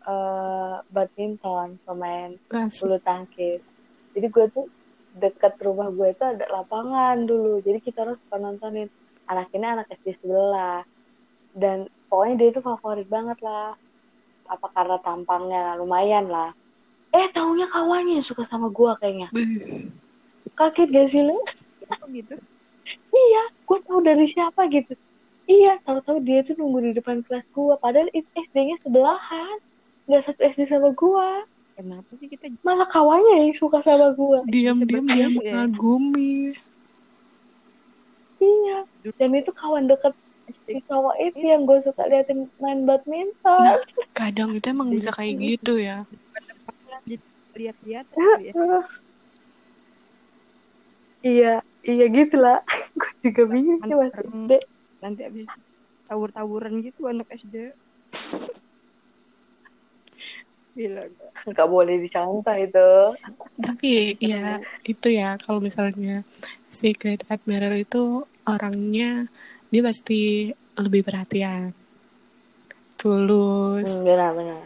eh 0.00 0.76
badminton 0.88 1.76
pemain 1.82 2.30
bulu 2.50 2.98
tangkis. 3.02 3.60
Jadi 4.14 4.26
gue 4.26 4.46
tuh 4.54 4.66
deket 5.18 5.58
rumah 5.60 5.90
gue 5.90 6.14
itu 6.14 6.22
ada 6.22 6.46
lapangan 6.50 7.26
dulu. 7.26 7.58
Jadi 7.60 7.78
kita 7.82 8.06
harus 8.06 8.18
suka 8.22 8.38
nontonin. 8.38 8.86
Anak 9.26 9.50
ini 9.54 9.66
anak 9.66 9.90
SD 9.90 10.22
sebelah. 10.22 10.86
Dan 11.50 11.90
pokoknya 12.06 12.34
dia 12.38 12.48
itu 12.54 12.60
favorit 12.62 13.06
banget 13.10 13.38
lah. 13.42 13.74
Apa 14.50 14.66
karena 14.74 14.98
tampangnya 15.02 15.78
lumayan 15.78 16.26
lah 16.30 16.50
eh 17.10 17.26
taunya 17.34 17.66
kawannya 17.66 18.18
yang 18.18 18.26
suka 18.26 18.46
sama 18.46 18.70
gue 18.70 18.90
kayaknya. 19.02 19.28
Kaget 20.54 20.88
gak 20.90 21.06
sih 21.10 21.22
lu? 21.24 21.36
Apa 21.90 22.06
gitu? 22.10 22.34
Iya 23.10 23.42
gue 23.66 23.78
tahu 23.82 23.98
dari 24.02 24.26
siapa 24.26 24.66
gitu. 24.70 24.94
Iya 25.50 25.82
tahu-tahu 25.82 26.22
dia 26.22 26.46
tuh 26.46 26.54
nunggu 26.54 26.78
di 26.86 26.92
depan 26.94 27.26
kelas 27.26 27.42
gue 27.50 27.74
padahal 27.78 28.06
itu 28.14 28.28
SD-nya 28.36 28.78
sebelahan. 28.82 29.58
Nggak 30.06 30.22
satu 30.26 30.40
SD 30.42 30.60
sama 30.70 30.90
gue 30.94 31.28
kenapa 31.74 32.10
sih 32.20 32.28
kita 32.28 32.52
malah 32.60 32.84
kawannya 32.84 33.48
yang 33.48 33.54
suka 33.56 33.80
sama 33.80 34.12
gue 34.12 34.38
diam-diam 34.52 35.00
dia 35.08 35.26
Sebetulnya 35.26 35.26
ya. 35.48 35.54
mengagumi. 35.64 36.52
Iya. 38.40 38.78
Dan 39.16 39.30
itu 39.34 39.50
kawan 39.50 39.88
deket 39.88 40.14
si 40.66 40.82
cowok 40.86 41.14
itu 41.22 41.40
yang 41.40 41.62
gue 41.62 41.78
suka 41.80 42.02
liatin 42.06 42.50
main 42.58 42.82
badminton. 42.82 43.62
Nah, 43.62 43.78
kadang 44.12 44.50
itu 44.50 44.66
emang 44.66 44.90
bisa 44.90 45.10
kayak 45.10 45.38
gitu 45.38 45.78
ya 45.78 46.02
lihat-lihat 47.60 48.06
ya. 48.08 48.34
iya 51.20 51.54
iya 51.84 52.06
gitu 52.08 52.36
lah. 52.40 52.64
Gue 52.98 53.12
juga 53.24 53.42
bingung 53.48 53.80
sih 53.84 53.94
mas. 53.94 54.12
SD. 54.16 54.52
Nanti 55.00 55.20
abis 55.24 55.48
tawur-tawuran 56.10 56.82
gitu 56.82 57.06
anak 57.06 57.30
SD 57.30 57.70
Gila 60.74 61.06
gak? 61.06 61.30
nggak 61.54 61.68
boleh 61.70 61.94
dicontoh 62.02 62.56
itu 62.58 62.90
tapi 63.60 64.16
ya 64.18 64.58
itu 64.82 65.08
ya 65.12 65.36
kalau 65.38 65.60
misalnya 65.62 66.24
secret 66.72 67.22
admirer 67.30 67.76
itu 67.78 68.24
orangnya 68.48 69.28
dia 69.70 69.82
pasti 69.84 70.50
lebih 70.74 71.04
perhatian. 71.04 71.76
Tulus. 72.96 73.86
Benar 74.02 74.32
benar. 74.32 74.64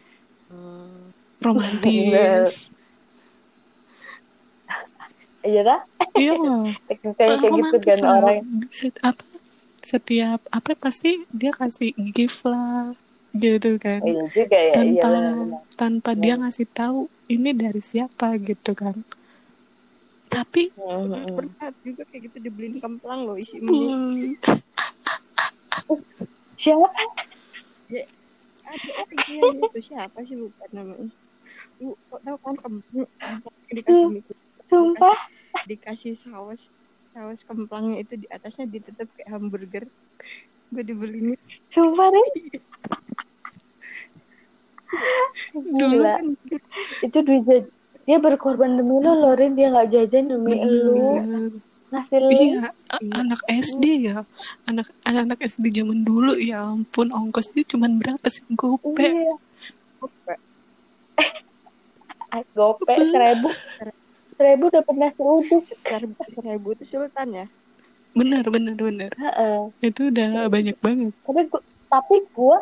Hmm, 0.48 1.10
romantis 1.42 2.64
iya 5.44 5.60
dah 5.62 5.80
iya. 6.16 6.32
Tekniknya 6.88 7.12
kayak 7.16 7.38
gitu 7.40 7.78
kan 7.84 7.98
lah. 8.02 8.12
orang. 8.20 8.38
Set- 8.72 9.02
apa? 9.04 9.24
Setiap 9.84 10.40
apa 10.48 10.70
pasti 10.80 11.10
dia 11.28 11.52
kasih 11.52 11.92
gift 12.16 12.48
lah 12.48 12.96
gitu 13.36 13.76
kan. 13.76 14.00
Iya 14.00 14.24
juga 14.32 14.56
ya 14.56 14.72
iya 14.72 15.02
tanpa 15.04 15.08
benar 15.12 15.34
benar. 15.36 15.60
tanpa 15.76 16.10
dia 16.16 16.34
ngasih 16.40 16.66
tahu 16.72 16.98
ini 17.28 17.50
dari 17.52 17.82
siapa 17.84 18.40
gitu 18.40 18.72
kan. 18.72 18.96
Tapi 20.32 20.72
Mm-mm. 20.74 21.36
pernah 21.36 21.68
juga 21.84 22.02
kayak 22.10 22.22
gitu 22.32 22.36
dibeliin 22.42 22.80
kemplang 22.80 23.20
loh 23.28 23.36
isi 23.36 23.60
mie. 23.60 24.34
Siapa? 26.56 26.88
Ada 28.64 28.90
orang 29.04 29.20
yang 29.28 29.68
itu 29.68 29.80
siapa 29.84 30.18
sih 30.24 30.36
lupa 30.40 30.64
namanya? 30.72 31.12
Lu 31.82 31.92
kok 32.08 32.20
tahu 32.24 32.36
kan 32.40 32.54
kemplang? 32.56 33.06
Kemplang 33.20 33.56
dikasih 33.68 34.08
mie 34.08 34.22
sumpah. 34.74 35.18
Dikasih 35.70 36.18
saus 36.18 36.68
saus 37.14 37.46
kemplangnya 37.46 38.02
itu 38.02 38.18
di 38.18 38.26
atasnya 38.26 38.66
ditutup 38.66 39.06
kayak 39.14 39.30
hamburger. 39.30 39.84
Gue 40.74 40.82
dibeliin. 40.82 41.38
Sumpah 41.70 42.10
deh. 42.10 42.28
Dulu 45.54 46.02
Gila. 46.02 46.12
kan 46.18 46.26
itu 47.02 47.18
duit 47.26 47.66
dia 48.04 48.18
berkorban 48.20 48.78
demi 48.78 48.98
lo 48.98 49.14
Lorin. 49.14 49.54
Dia 49.54 49.70
nggak 49.70 49.88
jajan 49.90 50.24
demi 50.30 50.58
ngasih 51.94 52.18
lu 52.18 52.30
Iya, 52.34 52.74
anak 53.14 53.40
SD 53.46 54.10
ya, 54.10 54.26
anak 54.66 54.90
anak 55.06 55.38
SD 55.38 55.70
zaman 55.70 56.02
dulu 56.02 56.34
ya 56.34 56.66
ampun. 56.74 57.14
Ongkosnya 57.14 57.62
cuman 57.62 58.02
berapa 58.02 58.26
sih 58.26 58.42
gope? 58.58 58.98
iya. 58.98 59.34
Ah, 62.34 62.42
gope 62.56 62.94
seribu 62.98 63.50
seribu 64.34 64.64
dapat 64.70 64.94
nasi 64.98 65.20
uduk 65.22 65.64
seribu 66.34 66.68
itu 66.74 66.84
sultan 66.84 67.28
ya? 67.32 67.46
Bener 68.14 68.46
bener 68.46 68.78
bener, 68.78 69.10
Heeh. 69.18 69.58
itu 69.82 70.06
udah 70.14 70.46
banyak 70.46 70.78
banget. 70.78 71.10
tapi 71.26 71.40
gua, 71.50 71.60
tapi 71.90 72.16
gua 72.30 72.58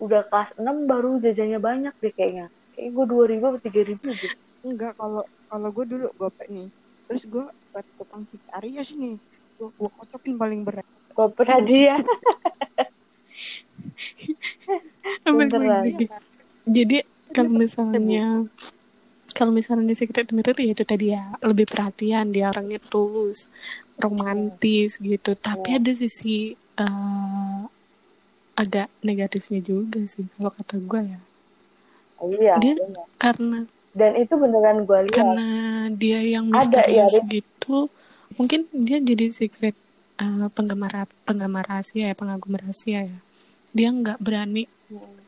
udah 0.00 0.24
kelas 0.32 0.50
6 0.56 0.88
baru 0.88 1.20
jajannya 1.20 1.60
banyak 1.60 1.94
deh 2.00 2.12
kayaknya. 2.16 2.46
Kayak 2.72 2.90
gua 2.96 3.04
dua 3.04 3.24
ribu 3.28 3.44
atau 3.52 3.60
tiga 3.60 3.84
ribu 3.84 4.08
gitu. 4.16 4.36
Enggak 4.62 4.96
kalau 4.96 5.26
kalau 5.52 5.68
gue 5.68 5.84
dulu 5.84 6.06
gopek 6.16 6.48
nih. 6.48 6.72
Terus 7.10 7.28
gue 7.28 7.44
buat 7.44 7.86
tukang 8.00 8.24
cik 8.24 8.40
Arias 8.56 8.96
nih. 8.96 9.20
Gue 9.60 9.68
gue 9.74 9.90
kocokin 10.00 10.40
paling 10.40 10.64
berat. 10.64 10.86
Gope 11.12 11.44
hadiah. 11.44 12.00
Beneran. 15.28 15.84
lagi. 15.84 16.06
Jadi 16.64 17.04
kalau 17.36 17.52
misalnya 17.52 18.48
kalau 19.32 19.50
misalnya 19.50 19.92
secret 19.92 20.28
mirror 20.30 20.54
ya 20.54 20.72
itu 20.72 20.84
tadi 20.84 21.10
ya 21.10 21.32
lebih 21.40 21.66
perhatian 21.66 22.30
dia 22.30 22.48
orangnya 22.48 22.78
tulus 22.78 23.48
romantis 23.96 24.96
gitu. 24.98 25.32
Tapi 25.34 25.68
Iya. 25.68 25.78
ada 25.78 25.92
sisi 25.92 26.36
eh, 26.72 27.60
agak 28.54 28.88
negatifnya 29.00 29.60
juga 29.60 30.00
sih 30.04 30.24
kalau 30.32 30.48
kata 30.48 30.76
gue 30.76 31.00
ya. 31.04 31.20
Iya 32.22 32.54
Dia- 32.58 32.78
bener. 32.78 33.06
karena 33.18 33.58
dan 33.92 34.16
itu 34.16 34.32
beneran 34.34 34.88
gua 34.88 35.04
lihat. 35.04 35.12
karena 35.12 35.48
dia 35.92 36.20
yang 36.24 36.48
Ada, 36.48 36.88
ya, 36.88 37.04
misterius 37.04 37.14
gitu 37.28 37.92
mungkin 38.34 38.64
dia 38.72 38.98
jadi 38.98 39.28
secret 39.28 39.76
eh, 40.16 40.48
penggemar 40.48 40.92
penggemar 41.24 41.64
rahasia 41.66 42.08
ya 42.08 42.16
pengagum 42.16 42.56
rahasia 42.56 43.04
ya. 43.04 43.18
Dia 43.72 43.88
nggak 43.90 44.16
berani 44.18 44.64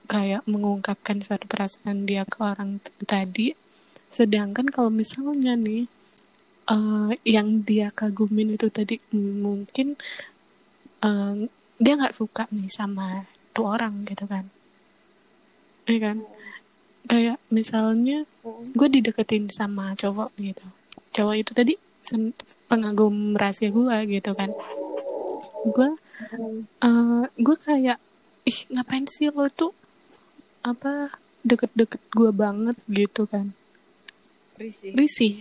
kayak 0.04 0.44
mengungkapkan 0.44 1.20
suatu 1.20 1.44
perasaan 1.44 2.04
dia 2.04 2.24
ke 2.24 2.36
orang 2.40 2.76
tadi 3.04 3.52
sedangkan 4.14 4.70
kalau 4.70 4.94
misalnya 4.94 5.58
nih 5.58 5.90
eh, 6.70 7.10
yang 7.26 7.66
dia 7.66 7.90
kagumin 7.90 8.54
itu 8.54 8.70
tadi 8.70 9.02
mungkin 9.14 9.98
eh, 11.02 11.34
dia 11.82 11.92
nggak 11.98 12.14
suka 12.14 12.46
nih 12.54 12.70
sama 12.70 13.26
tuh 13.50 13.66
orang 13.66 14.06
gitu 14.06 14.30
kan. 14.30 14.46
Iya 15.90 15.98
kan? 16.00 16.16
Kayak 17.04 17.38
misalnya 17.50 18.24
gue 18.72 18.88
dideketin 18.88 19.50
sama 19.50 19.92
cowok 19.98 20.30
gitu. 20.38 20.64
Cowok 21.12 21.34
itu 21.36 21.52
tadi 21.52 21.74
pengagum 22.70 23.34
rahasia 23.34 23.68
gue 23.74 23.96
gitu 24.08 24.30
kan. 24.32 24.54
Gue 25.74 25.90
eh 26.86 27.24
gue 27.34 27.56
kayak 27.58 27.98
ih 28.46 28.58
ngapain 28.72 29.04
sih 29.10 29.28
lo 29.32 29.48
tuh 29.50 29.72
apa 30.64 31.12
deket-deket 31.44 32.00
gue 32.12 32.30
banget 32.32 32.76
gitu 32.88 33.28
kan 33.28 33.52
risih. 34.58 34.92
Risih. 34.94 35.34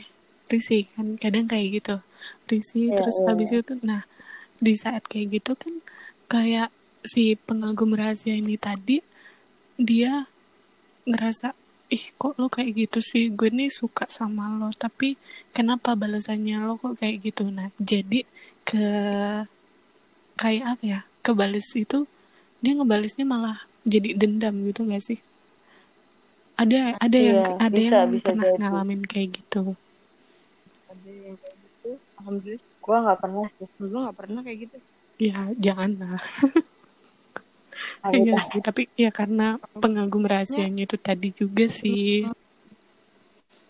Risih. 0.49 0.83
Kan 0.93 1.17
kadang 1.17 1.45
kayak 1.47 1.81
gitu. 1.81 1.95
Risih 2.49 2.93
Iya, 2.93 2.97
terus 2.99 3.17
iya, 3.19 3.27
habis 3.29 3.49
itu 3.51 3.73
nah 3.83 4.01
di 4.63 4.73
saat 4.79 5.03
kayak 5.09 5.41
gitu 5.41 5.51
kan 5.59 5.73
kayak 6.31 6.69
si 7.03 7.35
pengagum 7.35 7.91
rahasia 7.93 8.33
ini 8.33 8.55
tadi 8.55 9.03
dia 9.75 10.23
ngerasa 11.03 11.51
ih 11.91 12.05
kok 12.15 12.39
lo 12.39 12.47
kayak 12.47 12.87
gitu 12.87 12.99
sih? 13.03 13.29
Gue 13.29 13.51
nih 13.51 13.69
suka 13.69 14.07
sama 14.07 14.49
lo 14.55 14.71
tapi 14.71 15.19
kenapa 15.51 15.93
balasannya 15.93 16.63
lo 16.63 16.79
kok 16.79 16.97
kayak 16.97 17.33
gitu? 17.33 17.51
Nah 17.51 17.69
jadi 17.77 18.23
ke 18.63 18.85
kayak 20.39 20.65
apa 20.77 20.83
ya 20.83 20.99
kebales 21.21 21.67
itu 21.77 22.09
dia 22.63 22.73
ngebalisnya 22.73 23.27
malah 23.27 23.63
jadi 23.83 24.15
dendam 24.15 24.55
gitu 24.65 24.87
gak 24.87 25.03
sih 25.03 25.19
ada 26.53 26.77
ada 27.01 27.17
yang 27.17 27.41
Iya, 27.41 27.57
ada 27.57 27.79
bisa, 27.81 27.95
yang 27.97 28.09
bisa 28.13 28.25
pernah 28.29 28.45
jadi. 28.45 28.57
ngalamin 28.61 29.01
kayak 29.09 29.29
gitu. 29.41 29.63
Ada 30.91 31.09
yang 31.09 31.35
kayak 31.41 31.57
gitu. 31.59 31.89
Alhamdulillah 32.21 32.65
gua 32.83 32.97
nggak 33.03 33.19
pernah 33.23 33.45
sih. 33.57 33.67
Gue 33.79 33.99
nggak 34.03 34.17
pernah 34.17 34.41
kayak 34.45 34.59
gitu. 34.67 34.77
Ya 35.21 35.39
jangan 35.57 35.91
lah. 36.01 36.21
Iya 38.13 38.37
sih 38.47 38.59
tapi 38.61 38.85
ya 38.93 39.09
karena 39.09 39.57
pengagum 39.81 40.23
rahasianya 40.23 40.85
itu 40.85 40.97
tadi 40.99 41.33
juga 41.33 41.65
sih. 41.67 42.27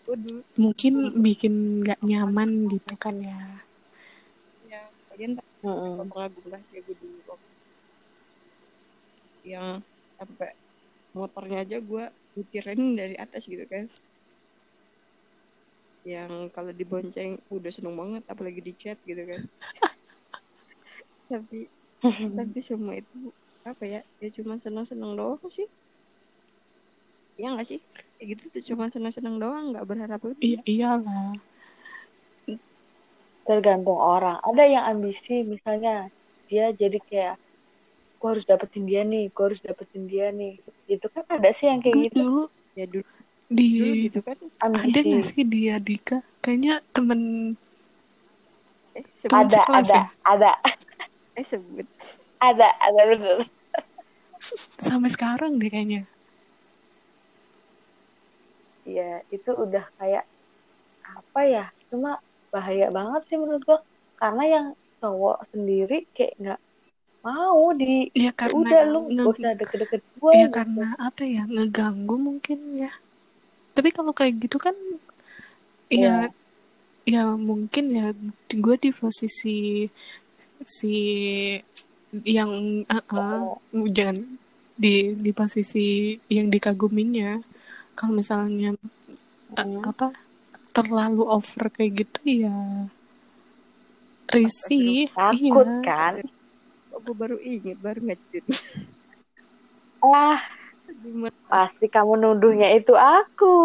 Gue 0.04 0.16
mungkin 0.60 1.16
bikin 1.24 1.80
nggak 1.80 2.04
nyaman 2.04 2.68
gitu 2.68 2.94
kan 3.00 3.16
ya. 3.18 3.40
Ya 4.68 4.80
kalian 5.08 5.40
pengagum 5.62 6.44
rahasia 6.52 6.80
gue 6.84 6.96
dulu 7.00 7.34
yang 9.44 9.80
sampai 10.16 10.56
motornya 11.12 11.68
aja 11.68 11.76
gue 11.80 12.04
butirin 12.34 12.98
dari 12.98 13.14
atas 13.14 13.46
gitu 13.46 13.64
kan. 13.70 13.86
Yang 16.04 16.52
kalau 16.52 16.74
dibonceng 16.74 17.40
udah 17.48 17.70
seneng 17.72 17.96
banget 17.96 18.22
apalagi 18.28 18.60
di 18.60 18.72
chat 18.76 18.98
gitu 19.08 19.24
kan. 19.24 19.42
Tapi 21.32 21.70
tapi 22.36 22.58
semua 22.60 23.00
itu 23.00 23.32
apa 23.64 23.84
ya 23.88 24.00
ya 24.20 24.28
cuma 24.28 24.60
seneng 24.60 24.84
seneng 24.84 25.16
doang 25.16 25.40
sih. 25.48 25.64
Iya 27.40 27.56
nggak 27.56 27.66
sih? 27.66 27.80
Kayak 28.20 28.26
gitu 28.36 28.42
tuh 28.52 28.62
cuma 28.74 28.92
seneng 28.92 29.12
seneng 29.14 29.40
doang 29.40 29.72
nggak 29.72 29.86
berharap 29.88 30.20
lebih. 30.20 30.60
Iya 30.60 30.60
iyalah. 30.68 31.32
Tergantung 33.44 33.96
orang. 33.96 34.36
Ada 34.44 34.64
yang 34.68 34.84
ambisi 34.84 35.42
misalnya 35.44 36.12
dia 36.46 36.70
jadi 36.76 36.98
kayak 37.00 37.36
gue 38.24 38.40
harus 38.40 38.48
dapetin 38.48 38.88
dia 38.88 39.04
nih 39.04 39.28
gue 39.28 39.44
harus 39.44 39.60
dapetin 39.60 40.08
dia 40.08 40.32
nih. 40.32 40.56
Itu 40.88 41.12
kan 41.12 41.28
ada 41.28 41.52
sih 41.52 41.68
yang 41.68 41.84
kayak 41.84 41.92
gue 41.92 42.04
gitu. 42.08 42.16
dulu 42.24 42.42
ya 42.72 42.88
dulu 42.88 43.04
di 43.52 43.66
dulu 43.76 43.92
gitu 44.08 44.18
kan 44.24 44.38
ada 44.64 44.80
ambisi 44.80 45.04
nggak 45.04 45.24
sih 45.28 45.44
dia 45.44 45.76
Dika? 45.76 46.24
Kayaknya 46.40 46.80
temen 46.96 47.20
eh 48.96 49.04
Temen 49.04 49.44
ada 49.44 49.60
sekelas 49.60 49.84
ada 49.84 49.92
ya? 49.92 50.04
ada. 50.24 50.52
Eh 51.36 51.44
sebut. 51.44 51.84
Ada 52.40 52.68
ada 52.80 53.00
bener. 53.12 53.38
Sampai 54.80 55.12
sekarang 55.12 55.60
deh 55.60 55.68
kayaknya. 55.68 56.08
Ya 58.88 59.20
itu 59.28 59.52
udah 59.52 59.84
kayak 60.00 60.24
apa 61.04 61.40
ya? 61.44 61.68
Cuma 61.92 62.24
bahaya 62.48 62.88
banget 62.88 63.28
sih 63.28 63.36
menurut 63.36 63.60
gua. 63.68 63.84
Karena 64.16 64.44
yang 64.48 64.66
cowok 65.04 65.44
sendiri 65.52 66.08
kayak 66.16 66.32
nggak 66.40 66.60
mau 67.24 67.72
di 67.72 68.12
ya 68.12 68.28
"Ya 68.28 68.32
karena 68.36 68.60
udah 68.60 68.80
lu 68.92 69.00
nge- 69.08 69.16
gak 69.16 69.26
usah 69.40 69.52
deket-deket 69.56 70.00
gue 70.20 70.32
ya 70.36 70.46
gitu. 70.46 70.54
karena 70.54 70.86
apa 71.00 71.22
ya 71.24 71.42
ngeganggu 71.48 72.16
mungkin 72.20 72.58
ya. 72.84 72.92
Tapi 73.74 73.88
kalau 73.90 74.12
kayak 74.14 74.34
gitu 74.44 74.56
kan 74.60 74.76
ya 75.88 76.28
ya 77.04 77.22
mungkin 77.36 77.84
ya 77.92 78.06
gue 78.48 78.76
di 78.80 78.90
posisi 78.92 79.88
si 80.64 80.94
yang 82.24 82.50
eh, 82.86 83.02
eh, 83.04 83.40
jangan 83.90 84.16
di 84.74 84.94
di 85.18 85.30
posisi 85.34 86.14
yang 86.30 86.48
dikaguminya 86.48 87.40
kalau 87.94 88.12
misalnya 88.14 88.74
eh, 88.74 89.62
Hmm. 89.64 89.84
apa 89.86 90.10
terlalu 90.74 91.22
over 91.30 91.70
kayak 91.70 91.92
gitu 92.06 92.20
ya 92.48 92.56
risih 94.26 95.06
takut 95.14 95.68
iya. 95.68 95.84
kan 95.86 96.14
gue 97.02 97.14
baru 97.16 97.36
inget 97.42 97.76
baru 97.80 98.00
ngasih 98.04 98.42
ah 100.04 100.40
gimana? 101.04 101.36
pasti 101.48 101.86
kamu 101.88 102.12
nuduhnya 102.20 102.68
itu 102.76 102.92
aku. 102.96 103.56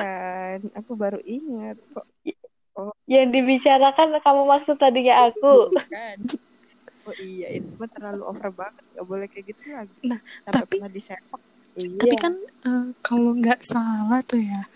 Kan 0.00 0.60
aku 0.76 0.92
baru 0.96 1.20
ingat 1.24 1.76
kok. 1.92 2.06
Yang 3.08 3.26
dibicarakan 3.32 4.20
kamu 4.20 4.42
maksud 4.44 4.76
tadinya 4.76 5.28
aku. 5.28 5.72
Kan. 5.88 6.18
Oh 7.06 7.14
iya 7.22 7.54
itu 7.54 7.70
mah 7.78 7.86
terlalu 7.86 8.22
over 8.26 8.50
banget 8.50 8.82
gak 8.98 9.06
boleh 9.06 9.26
kayak 9.30 9.44
gitu 9.54 9.62
lagi. 9.70 9.94
Nah, 10.02 10.18
sampai 10.42 10.52
tapi- 10.52 10.78
pernah 10.82 10.92
disepak 10.92 11.40
iya. 11.78 12.00
Tapi 12.02 12.16
kan 12.18 12.34
eh, 12.42 12.86
kalau 12.98 13.30
nggak 13.38 13.60
salah 13.62 14.20
tuh 14.26 14.42
ya 14.42 14.66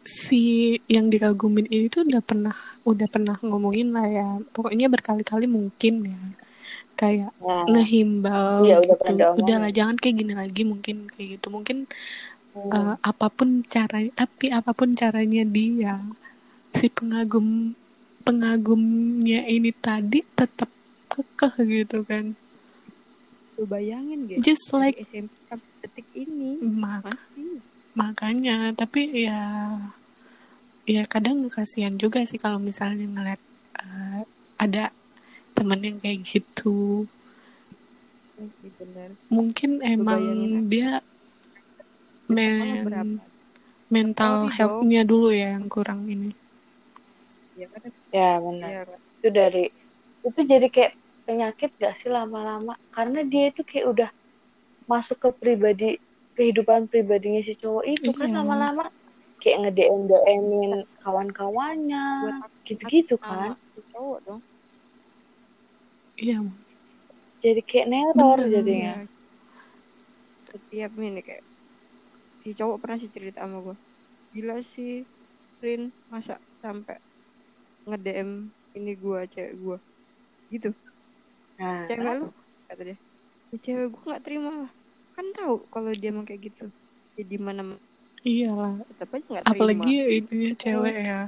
si 0.00 0.76
yang 0.88 1.12
dikagumin 1.12 1.68
ini 1.68 1.92
tuh 1.92 2.06
udah 2.08 2.22
pernah 2.24 2.56
udah 2.86 3.08
pernah 3.10 3.36
ngomongin 3.42 3.90
lah 3.90 4.06
ya. 4.06 4.28
Pokoknya 4.54 4.86
berkali-kali 4.86 5.50
mungkin 5.50 5.94
ya 6.08 6.20
kayak 7.00 7.32
Nah, 7.40 7.64
ngehimbau 7.64 8.68
Iya, 8.68 8.76
udah 8.84 8.96
gitu. 9.00 9.40
udahlah 9.40 9.70
jangan 9.72 9.96
kayak 9.96 10.16
gini 10.20 10.34
lagi 10.36 10.62
mungkin 10.68 11.08
kayak 11.08 11.40
gitu. 11.40 11.46
Mungkin 11.48 11.88
hmm, 12.52 12.70
eh, 12.70 12.94
apa 13.00 13.26
pun 13.32 13.64
caranya 13.64 14.12
tapi 14.12 14.52
apa 14.52 14.76
pun 14.76 14.92
caranya 14.92 15.42
dia 15.48 15.96
si 16.76 16.92
pengagum 16.92 17.72
pengagumnya 18.22 19.48
ini 19.48 19.72
tadi 19.72 20.20
tetap 20.36 20.68
kekeh 21.08 21.54
gitu 21.64 22.04
kan. 22.04 22.36
Lu 23.56 23.64
bayangin 23.64 24.28
gak? 24.28 24.44
just 24.44 24.68
like 24.76 25.00
SMP 25.00 25.32
detik 25.80 26.06
ini 26.12 26.60
mak. 26.60 27.08
masih. 27.08 27.64
Makanya 27.96 28.76
tapi 28.76 29.26
ya 29.26 29.40
ya 30.84 31.02
kadang 31.08 31.48
kasihan 31.48 31.96
juga 31.96 32.22
sih 32.28 32.38
kalau 32.38 32.60
misalnya 32.60 33.08
ngeliat 33.08 33.40
eh, 33.80 34.22
ada 34.60 34.92
temen 35.60 35.80
yang 35.86 35.98
kayak 36.02 36.20
gitu 36.32 37.04
Iya, 38.40 38.70
bener. 38.80 39.10
mungkin 39.34 39.70
emang 39.84 40.06
bayangin 40.08 40.64
dia 40.72 40.90
men 42.34 43.20
mental 43.94 44.34
Sorry, 44.48 44.54
health-nya 44.56 45.02
dulu 45.10 45.28
ya 45.40 45.46
yang 45.58 45.66
kurang 45.74 46.00
ini 46.14 46.30
Ya 47.58 47.66
kan? 47.72 47.82
ya 48.14 48.30
benar. 48.46 48.70
Iya? 48.70 48.96
Itu 49.20 49.28
dari 49.38 49.64
itu 50.28 50.40
jadi 50.52 50.66
kayak 50.74 50.92
penyakit 51.26 51.70
gak 51.82 51.94
sih 52.00 52.10
lama-lama? 52.16 52.72
Karena 52.94 53.20
dia 53.32 53.44
itu 53.52 53.62
kayak 53.70 53.86
udah 53.92 54.10
masuk 54.90 55.16
ke 55.22 55.28
pribadi 55.40 55.88
kehidupan 56.36 56.80
pribadinya 56.92 57.40
si 57.46 57.54
cowok 57.62 57.84
itu 57.94 58.10
kan 58.18 58.28
Iya. 58.30 58.38
lama-lama 58.40 58.84
kayak 59.40 59.56
nge 59.60 59.70
DM 59.76 60.02
DMin 60.10 60.72
kawan-kawannya 61.02 62.04
gitu-gitu 62.66 63.14
kan. 63.20 63.50
cowok 63.92 64.18
dong. 64.26 64.40
Iya 66.22 66.38
Jadi 67.40 67.60
kayak 67.64 67.86
neror 67.88 68.38
Bener. 68.38 68.52
jadinya. 68.54 68.92
Iya. 69.00 69.08
Setiap 70.50 70.90
ini 71.00 71.20
kayak 71.24 71.44
si 72.42 72.50
cowok 72.58 72.76
pernah 72.82 72.98
sih 73.00 73.10
cerita 73.12 73.38
sama 73.44 73.58
gue. 73.64 73.76
Gila 74.34 74.56
sih 74.62 75.04
Rin 75.60 75.92
masa 76.08 76.40
sampai 76.64 76.96
nge-DM 77.88 78.30
ini 78.78 78.92
gua 79.02 79.20
cewek 79.26 79.54
gua 79.60 79.76
gitu 80.52 80.70
Nah, 81.60 81.84
cewek 81.88 82.12
lu 82.20 82.26
kata 82.68 82.82
dia 82.88 82.96
ya, 83.52 83.56
cewek 83.64 83.86
gua 83.92 84.02
nggak 84.14 84.24
terima 84.24 84.50
lah 84.64 84.70
kan 85.16 85.26
tahu 85.36 85.54
kalau 85.68 85.90
dia 85.92 86.10
mau 86.14 86.24
kayak 86.24 86.42
gitu 86.48 86.64
jadi 87.18 87.36
mana 87.36 87.62
iyalah 88.24 88.72
tetap 88.88 89.08
aja 89.16 89.26
nggak 89.28 89.46
terima 89.48 89.56
apalagi 89.56 89.94
ininya 90.16 90.52
cewek 90.60 90.96
ya 91.08 91.20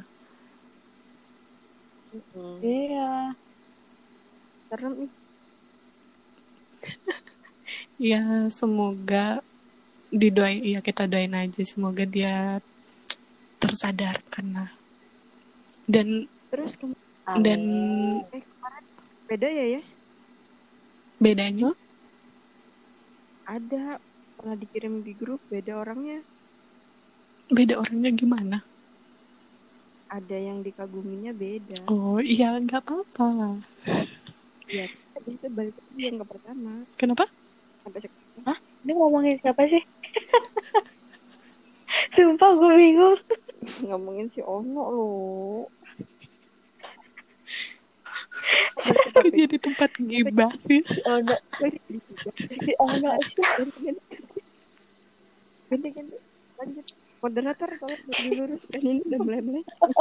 Mm-mm. 2.13 2.61
iya. 2.61 3.33
Serem 4.73 5.05
nih. 5.05 5.13
Ya 8.03 8.51
semoga 8.51 9.47
didoain 10.11 10.59
ya 10.59 10.83
kita 10.83 11.07
doain 11.07 11.31
aja 11.39 11.63
semoga 11.63 12.03
dia 12.03 12.59
tersadarkan 13.63 14.47
lah. 14.59 14.71
Dan 15.87 16.27
terus 16.51 16.75
kamu 16.75 16.99
dan 17.47 17.61
eh, 18.35 18.43
kemarin 18.43 18.85
beda 19.31 19.47
ya 19.47 19.67
Yas 19.79 19.95
bedanya? 21.23 21.79
Ada 23.47 24.03
pernah 24.35 24.57
dikirim 24.59 25.07
di 25.07 25.13
grup 25.15 25.39
beda 25.47 25.79
orangnya. 25.79 26.27
Beda 27.55 27.79
orangnya 27.79 28.11
gimana? 28.11 28.59
Ada 30.11 30.37
yang 30.37 30.67
dikaguminya 30.67 31.31
beda. 31.31 31.87
Oh 31.87 32.19
iya 32.19 32.59
nggak 32.59 32.83
apa-apa 32.83 33.63
ya 34.73 34.89
habis 35.13 35.37
itu 35.37 35.49
balik 35.53 35.77
lagi 35.77 36.01
yang 36.01 36.17
ke 36.17 36.27
pertama. 36.27 36.73
Kenapa? 36.97 37.25
Sampai 37.85 38.01
sekarang 38.01 38.59
Ini 38.83 38.93
ngomongin 38.97 39.37
siapa 39.45 39.63
sih? 39.69 39.83
Sumpah 42.17 42.51
gue 42.57 42.73
bingung. 42.75 43.21
ngomongin 43.89 44.27
si 44.27 44.41
Ono 44.43 44.83
loh 44.91 45.71
Kok 49.15 49.31
jadi 49.31 49.57
tempat 49.61 49.95
gibah 50.03 50.51
sih? 50.67 50.83
Oh, 51.07 51.23
no. 51.23 51.37
Si 52.43 52.73
Ono 52.81 53.11
sih. 53.23 53.45
ganti 55.71 55.89
ganti 55.95 56.17
lanjut. 56.59 56.87
Moderator 57.23 57.71
kalau 57.79 57.97
diluruskan 58.19 58.83
ini 58.83 59.01
udah 59.07 59.21
mulai 59.23 59.41
melenceng 59.47 59.95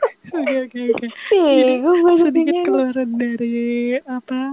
oke 0.28 0.54
oke 0.68 0.80
oke. 0.92 1.06
Jadi, 1.32 1.72
gue 1.80 2.14
sedikit 2.20 2.56
keluaran 2.64 3.10
dari 3.16 3.58
apa 4.04 4.52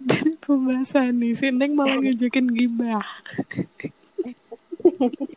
dari 0.00 0.32
pembahasan 0.38 1.12
nih 1.18 1.32
si 1.34 1.50
Neng 1.50 1.76
malah 1.76 1.98
ngajakin 1.98 2.46
gibah. 2.48 3.04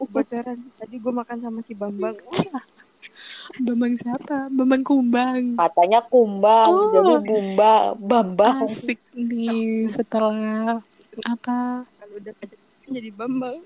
Bocoran 0.07 0.57
tadi 0.77 0.95
gue 0.99 1.13
makan 1.13 1.37
sama 1.41 1.59
si 1.61 1.73
Bambang. 1.73 2.15
Bambang 3.65 3.93
siapa? 3.93 4.47
Bambang 4.47 4.81
Kumbang. 4.81 5.59
Katanya 5.59 5.99
kumbang, 6.07 6.69
Oh. 6.71 6.89
jadi 6.95 7.13
bumba, 7.27 7.75
bambang. 7.99 8.63
asik 8.65 8.97
nih 9.13 9.85
setelah 9.91 10.79
apa? 11.27 11.83
Kalau 11.83 12.13
udah 12.17 12.33
jadi 12.87 13.09
Bambang. 13.11 13.59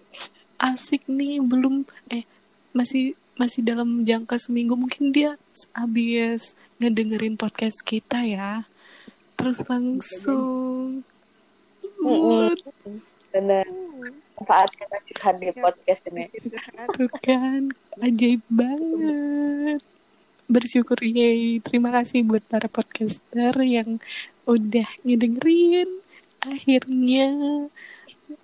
Asik 0.57 1.05
nih 1.05 1.37
belum 1.39 1.85
eh 2.09 2.25
masih 2.73 3.13
masih 3.37 3.61
dalam 3.61 4.01
jangka 4.01 4.41
seminggu 4.41 4.73
mungkin 4.73 5.13
dia 5.13 5.37
habis 5.73 6.57
ngedengerin 6.81 7.37
podcast 7.37 7.85
kita 7.85 8.25
ya. 8.25 8.65
Terus 9.37 9.61
langsung 9.69 11.05
mood. 12.01 12.57
Saat 14.37 14.69
kita 14.73 14.97
curhat 15.05 15.35
di 15.41 15.49
podcast 15.53 16.01
ini. 16.09 16.25
tuh 16.93 17.09
kan 17.21 17.69
ajaib 18.01 18.41
banget. 18.49 19.81
Bersyukur 20.49 20.97
yay. 21.01 21.61
Terima 21.61 21.93
kasih 21.93 22.25
buat 22.25 22.41
para 22.45 22.65
podcaster 22.65 23.53
yang 23.61 24.01
udah 24.49 24.89
ngedengerin. 25.05 25.89
Akhirnya 26.41 27.29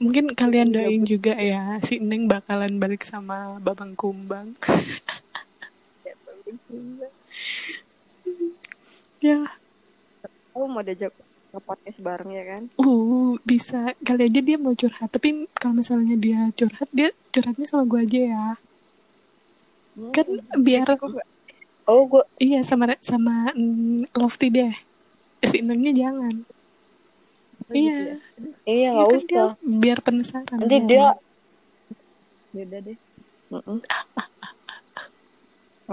mungkin 0.03 0.25
kalian 0.35 0.69
doain 0.69 1.03
juga 1.03 1.31
ya 1.33 1.79
si 1.79 1.97
Neng 1.97 2.27
bakalan 2.27 2.75
balik 2.75 3.07
sama 3.07 3.55
Babang 3.57 3.95
Kumbang. 3.95 4.51
Ya 9.23 9.47
kamu 10.51 10.65
mau 10.67 10.83
diajak 10.83 11.15
ke 11.15 11.57
podcast 11.63 11.99
bareng 12.03 12.29
ya 12.29 12.43
kan? 12.43 12.63
Uh 12.75 13.39
bisa. 13.41 13.95
Kali 14.01 14.27
aja 14.27 14.41
dia 14.41 14.57
mau 14.59 14.75
curhat. 14.75 15.07
Tapi 15.07 15.47
kalau 15.55 15.79
misalnya 15.79 16.19
dia 16.19 16.51
curhat 16.53 16.89
dia 16.91 17.09
curhatnya 17.31 17.63
sama 17.63 17.87
gue 17.87 17.99
aja 18.03 18.19
ya. 18.19 18.45
Kan 20.11 20.27
biar 20.59 20.85
Kok 20.89 20.99
nggak- 20.99 21.29
Oh, 21.83 22.07
gue 22.07 22.23
iya 22.39 22.63
sama 22.63 22.95
sama 22.99 23.51
mm, 23.53 24.11
Lofty 24.15 24.47
deh. 24.49 24.73
Si 25.43 25.59
Nengnya 25.59 25.91
jangan 25.91 26.31
Oh, 27.63 27.73
gitu 27.73 27.79
iya 27.79 27.95
ya? 27.95 28.17
iya 28.65 28.89
Iya 28.89 28.89
nggak 28.93 29.07
kan 29.07 29.21
dia 29.29 29.43
usah. 29.43 29.55
biar 29.81 29.97
penasaran 30.03 30.57
Nanti 30.59 30.75
gitu. 30.77 30.87
dia 30.91 31.07
beda 32.53 32.77
deh 32.85 32.97
Oh, 33.53 33.77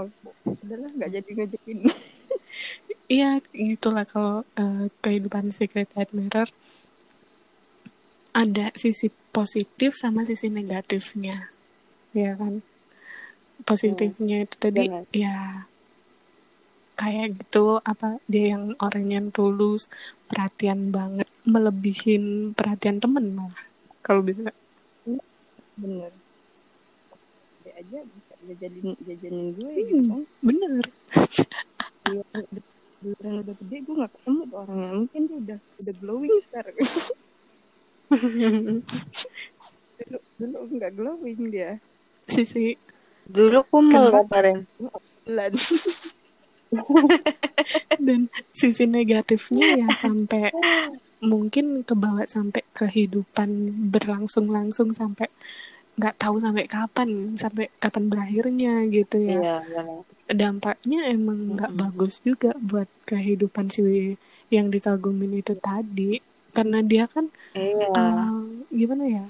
udahlah 0.65 0.89
nggak 0.97 1.09
jadi 1.13 1.29
ngajakin 1.37 1.77
Iya, 3.11 3.43
itulah 3.51 4.07
kalau 4.07 4.47
eh, 4.55 4.87
kehidupan 5.03 5.51
Secret 5.51 5.91
Admirer 5.99 6.47
ada 8.31 8.71
sisi 8.71 9.11
positif 9.35 9.91
sama 9.99 10.23
sisi 10.23 10.47
negatifnya, 10.47 11.51
ya 12.15 12.31
kan? 12.39 12.63
Positifnya 13.67 14.47
itu 14.47 14.55
tadi, 14.55 14.87
Benar. 14.87 15.03
ya 15.11 15.67
kayak 16.95 17.35
gitu 17.41 17.81
apa 17.81 18.21
dia 18.31 18.55
yang 18.55 18.77
orangnya 18.79 19.19
tulus, 19.33 19.91
perhatian 20.31 20.93
banget, 20.95 21.27
melebihin 21.43 22.23
perhatian 22.51 22.97
temen 22.97 23.31
malah 23.31 23.57
kalau 24.01 24.21
bisa. 24.21 24.51
bener 25.73 26.11
dia 27.61 27.73
aja 27.75 27.99
bisa 28.03 28.33
jajanin 28.45 28.83
jajanin 28.99 29.45
gue 29.51 29.71
gitu 29.79 29.95
Hmm. 29.95 30.05
kan 30.05 30.21
Bener. 30.41 30.83
Udah- 32.03 32.45
giliran 33.01 33.33
udah 33.41 33.55
gede 33.57 33.77
gue 33.79 33.95
gak 33.97 34.11
ketemu 34.13 34.41
tuh 34.45 34.57
orangnya 34.59 34.89
mungkin 34.93 35.21
dia 35.23 35.37
udah 35.39 35.57
udah 35.79 35.93
glowing 35.97 36.33
sekarang 36.43 36.75
dulu 39.97 40.19
dulu 40.37 40.57
nggak 40.71 40.91
glowing 40.93 41.39
dia 41.49 41.71
sisi 42.27 42.77
dulu 43.25 43.63
kumel 43.65 44.11
kemarin. 44.21 44.65
Lan. 45.23 45.53
dan 47.99 48.21
sisi 48.51 48.85
negatifnya 48.85 49.77
ya 49.77 49.87
sampai 49.91 50.49
mungkin 51.21 51.65
kebawa 51.89 52.23
sampai 52.35 52.63
kehidupan 52.79 53.49
berlangsung-langsung 53.93 54.89
sampai 54.99 55.27
nggak 55.99 56.15
tahu 56.21 56.35
sampai 56.45 56.65
kapan 56.75 57.09
sampai 57.41 57.65
kapan 57.83 58.05
berakhirnya 58.11 58.73
gitu 58.97 59.17
ya. 59.33 59.41
Iya 59.41 59.51
benar 59.65 60.03
dampaknya 60.41 60.99
emang 61.15 61.39
nggak 61.59 61.73
Mm-mm. 61.73 61.81
bagus 61.81 62.13
juga 62.27 62.51
buat 62.69 62.89
kehidupan 63.09 63.67
si 63.73 64.15
yang 64.55 64.67
dikagumin 64.73 65.33
itu 65.41 65.53
tadi. 65.59 66.11
Karena 66.55 66.79
dia 66.91 67.05
kan 67.13 67.25
iya. 67.55 67.87
eh, 67.99 68.35
gimana 68.79 69.05
ya 69.17 69.25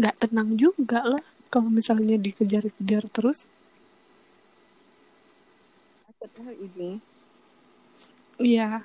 nggak 0.00 0.16
tenang 0.22 0.50
juga 0.62 1.00
lah 1.12 1.24
kalau 1.52 1.68
misalnya 1.78 2.16
dikejar-kejar 2.26 3.04
terus. 3.14 3.38
Ini 6.66 7.00
iya 8.38 8.82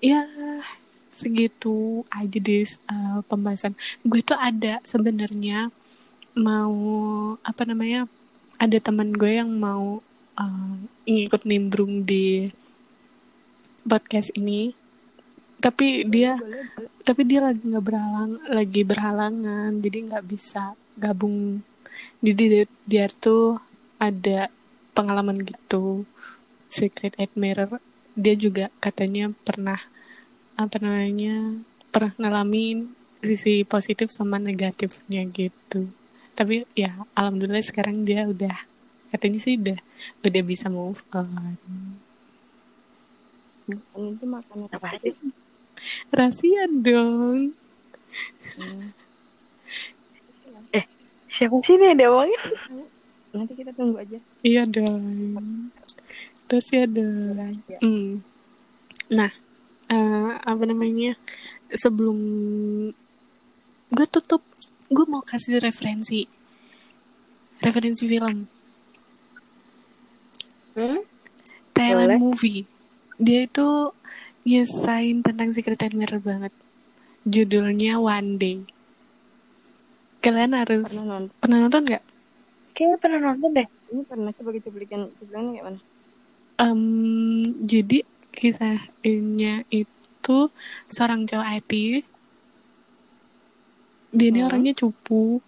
ya 0.00 0.24
segitu 1.12 2.02
aja 2.08 2.38
deh 2.40 2.64
eh, 2.64 3.20
pembahasan. 3.28 3.76
Gue 4.00 4.24
tuh 4.24 4.40
ada 4.40 4.80
sebenarnya 4.82 5.68
mau 6.32 6.74
apa 7.44 7.62
namanya 7.68 8.08
ada 8.56 8.78
teman 8.80 9.12
gue 9.12 9.36
yang 9.36 9.52
mau 9.52 10.00
eh, 10.40 10.74
ngikut 11.04 11.44
nimbrung 11.44 12.08
di 12.08 12.48
podcast 13.84 14.32
ini. 14.40 14.72
Tapi 15.60 16.08
dia 16.08 16.40
boleh 16.40 16.64
boleh. 16.72 16.90
tapi 17.04 17.20
dia 17.28 17.40
lagi 17.44 17.60
nggak 17.60 17.84
berhalang 17.84 18.32
lagi 18.48 18.82
berhalangan. 18.82 19.70
Jadi 19.84 19.98
nggak 20.08 20.24
bisa 20.24 20.72
gabung. 20.96 21.60
Jadi 22.24 22.42
dia, 22.48 22.64
dia 22.88 23.06
tuh 23.12 23.60
ada 24.00 24.48
pengalaman 24.96 25.36
gitu. 25.44 26.08
Secret 26.72 27.12
admirer 27.20 27.82
dia 28.14 28.34
juga 28.34 28.68
katanya 28.82 29.30
pernah 29.46 29.78
apa 30.58 30.76
namanya 30.82 31.62
pernah 31.90 32.12
ngalamin 32.18 32.90
sisi 33.20 33.62
positif 33.64 34.08
sama 34.12 34.40
negatifnya 34.40 35.24
gitu. 35.28 35.90
Tapi 36.34 36.64
ya 36.72 36.96
alhamdulillah 37.12 37.64
sekarang 37.64 38.02
dia 38.04 38.24
udah 38.24 38.56
katanya 39.12 39.38
sih 39.40 39.58
udah 39.60 39.78
udah 40.24 40.42
bisa 40.44 40.66
move 40.72 41.02
on. 41.12 41.56
Itu 43.68 44.24
makanan 44.26 44.68
apa 44.72 44.96
sih? 44.98 45.14
Rahasia 46.10 46.64
dong. 46.68 47.54
Hmm. 48.56 48.92
siapa? 51.30 51.56
Sih 51.62 51.78
nih 51.78 51.94
yang 51.94 51.98
diomongin. 51.98 52.42
Nanti 53.32 53.52
kita 53.54 53.70
tunggu 53.72 53.96
aja. 54.02 54.18
Iya 54.42 54.66
dong 54.66 55.70
rahasia 56.50 56.84
dong 56.90 57.38
rahasia 57.38 57.78
Hmm. 57.80 58.18
Nah, 59.10 59.32
eh, 59.90 60.30
apa 60.38 60.62
namanya? 60.66 61.18
Sebelum 61.70 62.18
gue 63.90 64.06
tutup, 64.06 64.42
gue 64.86 65.06
mau 65.06 65.22
kasih 65.22 65.58
referensi, 65.62 66.26
referensi 67.62 68.06
film 68.06 68.46
hmm? 70.78 71.00
Thailand 71.74 72.18
Boleh. 72.18 72.22
movie. 72.22 72.62
Dia 73.18 73.50
itu 73.50 73.94
nyesain 74.46 75.26
tentang 75.26 75.50
Secret 75.50 75.82
Admirer 75.82 76.22
banget. 76.22 76.54
Judulnya 77.26 77.98
One 77.98 78.38
Day. 78.38 78.62
Kalian 80.22 80.54
harus 80.54 80.86
pernah 80.86 81.18
nonton 81.18 81.34
pernah 81.40 81.58
nonton 81.66 81.82
nggak? 81.86 82.04
kayaknya 82.80 82.96
pernah 82.96 83.20
nonton 83.20 83.50
deh 83.52 83.68
ini 83.92 84.02
pernah 84.08 84.30
coba 84.32 84.50
kita 84.56 84.68
belikan 84.72 85.00
cuplikannya 85.20 85.50
kayak 85.52 85.64
mana 85.68 85.80
Em, 86.60 87.40
jadi 87.64 87.98
kisahnya 88.36 89.54
itu 89.72 90.38
seorang 90.92 91.24
cowok 91.28 91.48
IT 91.56 91.72
dia 94.10 94.26
ini 94.30 94.40
Hmm. 94.42 94.48
orangnya 94.50 94.74
cupu. 94.76 95.40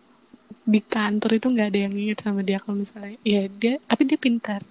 Di 0.62 0.78
kantor 0.78 1.30
itu 1.42 1.46
nggak 1.50 1.68
ada 1.74 1.78
yang 1.90 1.94
inget 1.98 2.18
sama 2.22 2.40
dia 2.46 2.58
kalau 2.62 2.78
misalnya. 2.82 3.18
Ya 3.26 3.42
dia 3.50 3.74
tapi 3.90 4.02
dia 4.08 4.16
pintar. 4.16 4.62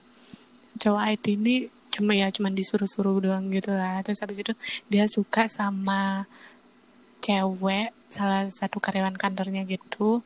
Cowok 0.82 1.04
IT 1.14 1.26
ini 1.38 1.56
cuma 1.92 2.16
ya 2.16 2.32
cuma 2.32 2.48
disuruh-suruh 2.50 3.20
doang 3.22 3.52
gitu 3.52 3.72
lah. 3.76 4.00
Terus 4.06 4.24
habis 4.24 4.40
itu 4.42 4.54
dia 4.88 5.06
suka 5.12 5.46
sama 5.52 6.26
cewek 7.22 7.92
salah 8.10 8.48
satu 8.50 8.80
karyawan 8.82 9.14
kantornya 9.20 9.62
gitu. 9.68 10.24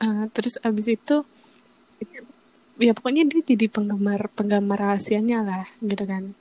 Eh, 0.00 0.24
terus 0.34 0.54
habis 0.64 0.86
itu 0.88 1.16
ya 2.78 2.94
pokoknya 2.94 3.26
dia 3.26 3.42
jadi 3.42 3.66
penggemar 3.66 4.30
penggemar 4.32 4.78
rahasianya 4.78 5.42
lah 5.42 5.66
gitu 5.82 6.06
kan. 6.06 6.34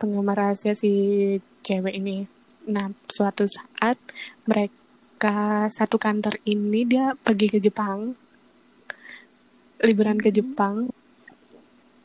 Penggemar 0.00 0.36
rahasia 0.36 0.72
si 0.72 0.92
cewek 1.64 1.96
ini. 1.96 2.24
Nah 2.68 2.90
suatu 3.08 3.44
saat 3.44 4.00
mereka 4.48 5.68
satu 5.68 6.00
kantor 6.00 6.40
ini 6.48 6.88
dia 6.88 7.12
pergi 7.16 7.46
ke 7.52 7.58
Jepang. 7.60 8.16
Liburan 9.84 10.16
ke 10.16 10.32
Jepang. 10.32 10.88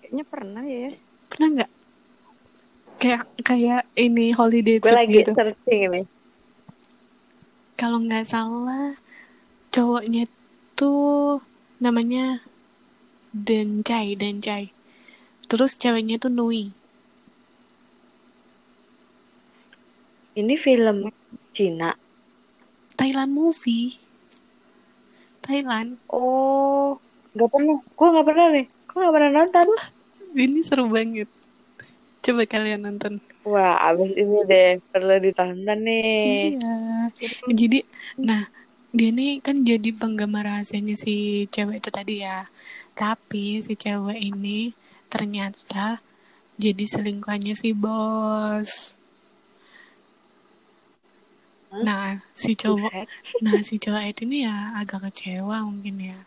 Kayaknya 0.03 0.23
pernah 0.27 0.63
ya 0.67 0.79
Yas. 0.91 0.99
pernah 1.31 1.47
nggak? 1.55 1.71
Kayak 3.01 3.23
kayak 3.41 3.83
ini 3.97 4.35
holiday 4.35 4.77
gue 4.77 4.85
trip 4.85 4.99
lagi 4.99 5.15
gitu. 5.23 5.31
searching 5.31 5.81
ini. 5.87 6.01
Kalau 7.79 7.97
nggak 8.03 8.27
salah 8.27 8.93
cowoknya 9.71 10.27
tuh 10.75 11.39
namanya 11.79 12.43
Dencai 13.31 14.19
Dencai 14.19 14.81
terus 15.51 15.75
ceweknya 15.75 16.15
tuh 16.15 16.31
Nui. 16.31 16.71
Ini 20.31 20.55
film 20.55 21.11
Cina? 21.51 21.91
Thailand 22.95 23.35
movie. 23.35 23.99
Thailand. 25.43 25.99
Oh 26.07 26.95
nggak 27.35 27.49
pernah. 27.51 27.77
Gue 27.83 28.07
nggak 28.15 28.27
pernah 28.31 28.47
nih. 28.55 28.65
Gue 28.87 28.97
nggak 29.03 29.15
pernah 29.19 29.31
nonton. 29.35 29.67
Ini 30.31 30.59
seru 30.63 30.87
banget. 30.87 31.27
Coba 32.23 32.47
kalian 32.47 32.87
nonton. 32.87 33.19
Wah 33.43 33.75
abis 33.91 34.15
ini 34.15 34.39
deh 34.47 34.79
perlu 34.87 35.19
ditonton 35.19 35.79
nih. 35.83 36.55
Iya. 36.55 36.75
Jadi 37.51 37.79
nah 38.15 38.47
dia 38.95 39.11
nih 39.11 39.43
kan 39.43 39.67
jadi 39.67 39.91
penggemar 39.95 40.47
rahasianya 40.47 40.95
si 40.95 41.47
cewek 41.51 41.83
itu 41.83 41.89
tadi 41.91 42.23
ya 42.23 42.47
tapi 43.01 43.45
si 43.65 43.73
cewek 43.83 44.19
ini 44.31 44.59
ternyata 45.13 45.85
jadi 46.63 46.83
selingkuhannya 46.93 47.55
si 47.61 47.69
bos. 47.83 48.71
Nah 51.87 52.09
si 52.41 52.51
cowok 52.61 52.93
nah 53.45 53.57
si 53.67 53.75
cowok 53.83 54.03
itu 54.11 54.21
ini 54.27 54.37
ya 54.47 54.55
agak 54.79 54.99
kecewa 55.09 55.57
mungkin 55.69 55.95
ya. 56.11 56.19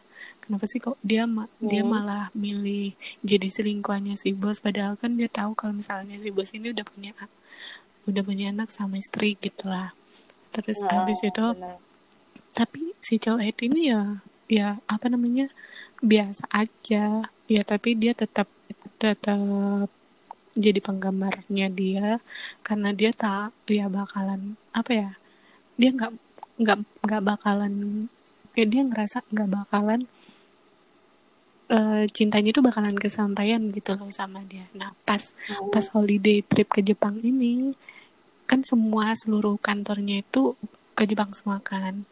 Kenapa 0.42 0.64
sih 0.70 0.80
kok 0.86 0.96
dia 1.10 1.22
ma- 1.36 1.52
dia 1.70 1.82
Hmm. 1.82 1.92
malah 1.94 2.24
milih 2.44 2.86
jadi 3.30 3.48
selingkuhannya 3.56 4.14
si 4.22 4.28
bos? 4.40 4.58
Padahal 4.66 4.94
kan 5.02 5.10
dia 5.18 5.28
tahu 5.38 5.52
kalau 5.60 5.74
misalnya 5.80 6.16
si 6.22 6.28
bos 6.36 6.50
ini 6.58 6.66
udah 6.74 6.84
punya 6.90 7.12
udah 8.08 8.22
punya 8.28 8.46
anak 8.52 8.68
sama 8.76 8.94
istri 9.04 9.30
gitu 9.44 9.64
lah. 9.74 9.88
Terus 10.54 10.78
Nah, 10.84 10.90
habis 10.94 11.20
itu 11.30 11.44
benar. 11.54 11.76
tapi 12.58 12.80
si 13.06 13.14
cowok 13.22 13.42
itu 13.50 13.62
ini 13.70 13.80
ya 13.92 14.00
ya 14.58 14.68
apa 14.94 15.06
namanya 15.12 15.46
biasa 16.12 16.44
aja. 16.62 17.04
Ya 17.54 17.62
tapi 17.66 17.90
dia 18.02 18.12
tetap 18.16 18.48
tetap 19.02 19.88
jadi 20.64 20.78
penggemarnya 20.86 21.66
dia. 21.80 22.08
Karena 22.66 22.90
dia 22.94 23.10
tak 23.12 23.52
ya 23.68 23.86
bakalan 23.90 24.56
apa 24.76 24.90
ya 24.92 25.10
dia 25.80 25.90
nggak 25.96 26.12
nggak 26.62 26.78
nggak 27.04 27.22
bakalan 27.30 27.74
ya 28.54 28.64
dia 28.72 28.82
ngerasa 28.86 29.26
nggak 29.34 29.50
bakalan 29.50 30.00
eh, 31.76 32.04
cintanya 32.16 32.50
itu 32.54 32.60
bakalan 32.62 32.94
kesampaian 32.94 33.62
gitu 33.76 33.90
loh 33.98 34.10
sama 34.12 34.40
dia. 34.46 34.66
Nah 34.78 34.90
pas 35.08 35.22
Hmm. 35.48 35.70
pas 35.74 35.86
holiday 35.94 36.38
trip 36.50 36.68
ke 36.70 36.80
Jepang 36.84 37.18
ini 37.24 37.74
kan 38.50 38.60
semua 38.70 39.16
seluruh 39.16 39.56
kantornya 39.66 40.16
itu 40.24 40.54
ke 40.96 41.02
Jepang 41.10 41.30
semua 41.38 41.58
kan. 41.64 42.04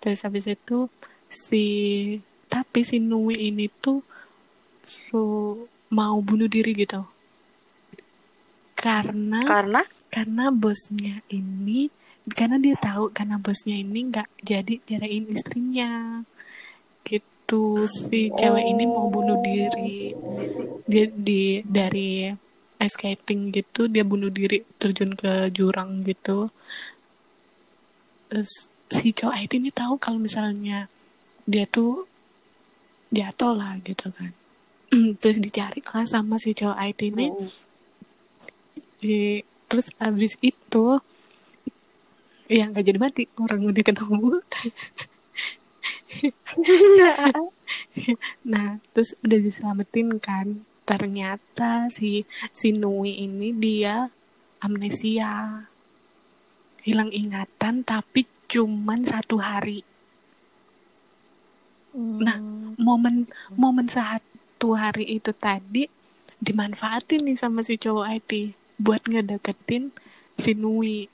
Terus 0.00 0.20
habis 0.24 0.46
itu 0.48 0.88
si 1.28 1.64
tapi 2.50 2.82
si 2.82 2.98
Nui 2.98 3.38
ini 3.38 3.70
tuh 3.70 4.02
so 4.82 5.54
mau 5.94 6.18
bunuh 6.18 6.50
diri 6.50 6.74
gitu. 6.74 7.06
Karena 8.74 9.46
karena? 9.46 9.82
karena 10.10 10.44
bosnya 10.50 11.22
ini 11.30 11.86
karena 12.34 12.58
dia 12.58 12.74
tahu 12.74 13.14
karena 13.14 13.38
bosnya 13.38 13.78
ini 13.78 14.10
nggak 14.10 14.28
jadi 14.42 14.74
jarain 14.82 15.24
istrinya. 15.30 16.22
Gitu. 17.06 17.86
Si 17.86 18.34
cewek 18.34 18.66
ini 18.66 18.84
mau 18.90 19.06
bunuh 19.06 19.38
diri. 19.38 20.14
Dia 20.90 21.06
di 21.06 21.62
dari 21.62 22.30
ice 22.80 22.96
skating 22.96 23.52
gitu 23.52 23.92
dia 23.92 24.02
bunuh 24.02 24.32
diri 24.32 24.64
terjun 24.80 25.14
ke 25.14 25.54
jurang 25.54 26.02
gitu. 26.02 26.50
Terus 28.26 28.70
si 28.90 29.14
cowok 29.14 29.36
IT 29.38 29.52
ini 29.58 29.70
tahu 29.70 30.00
kalau 30.02 30.18
misalnya 30.18 30.90
dia 31.46 31.66
tuh 31.66 32.09
jatuh 33.10 33.54
lah 33.54 33.78
gitu 33.82 34.10
kan. 34.14 34.32
Terus 35.20 35.38
dicari 35.42 35.82
lah 35.82 36.06
sama 36.06 36.38
si 36.38 36.54
cowok 36.54 36.78
IT 36.78 37.00
ini. 37.14 37.26
Hmm. 37.30 37.48
Di- 39.00 39.44
terus 39.70 39.94
abis 40.02 40.34
itu 40.42 40.98
ya 42.50 42.66
nggak 42.66 42.82
jadi 42.82 42.98
mati 42.98 43.30
orang 43.38 43.62
udah 43.70 43.84
ketemu. 43.86 44.30
Nah 48.42 48.82
terus 48.90 49.14
udah 49.22 49.38
diselamatin 49.38 50.18
kan. 50.18 50.66
Ternyata 50.82 51.86
si 51.86 52.26
si 52.50 52.74
Nui 52.74 53.14
ini 53.14 53.54
dia 53.54 54.10
amnesia. 54.58 55.62
Hilang 56.82 57.14
ingatan 57.14 57.86
tapi 57.86 58.26
cuman 58.50 59.06
satu 59.06 59.38
hari. 59.38 59.86
Nah, 61.94 62.38
momen 62.80 63.28
momen 63.54 63.86
satu 63.86 64.74
hari 64.74 65.20
itu 65.20 65.30
tadi 65.36 65.84
dimanfaatin 66.40 67.20
nih 67.28 67.36
sama 67.36 67.60
si 67.60 67.76
cowok 67.76 68.06
IT 68.16 68.32
buat 68.80 69.04
ngedeketin 69.04 69.92
si 70.40 70.56
Nui. 70.56 71.04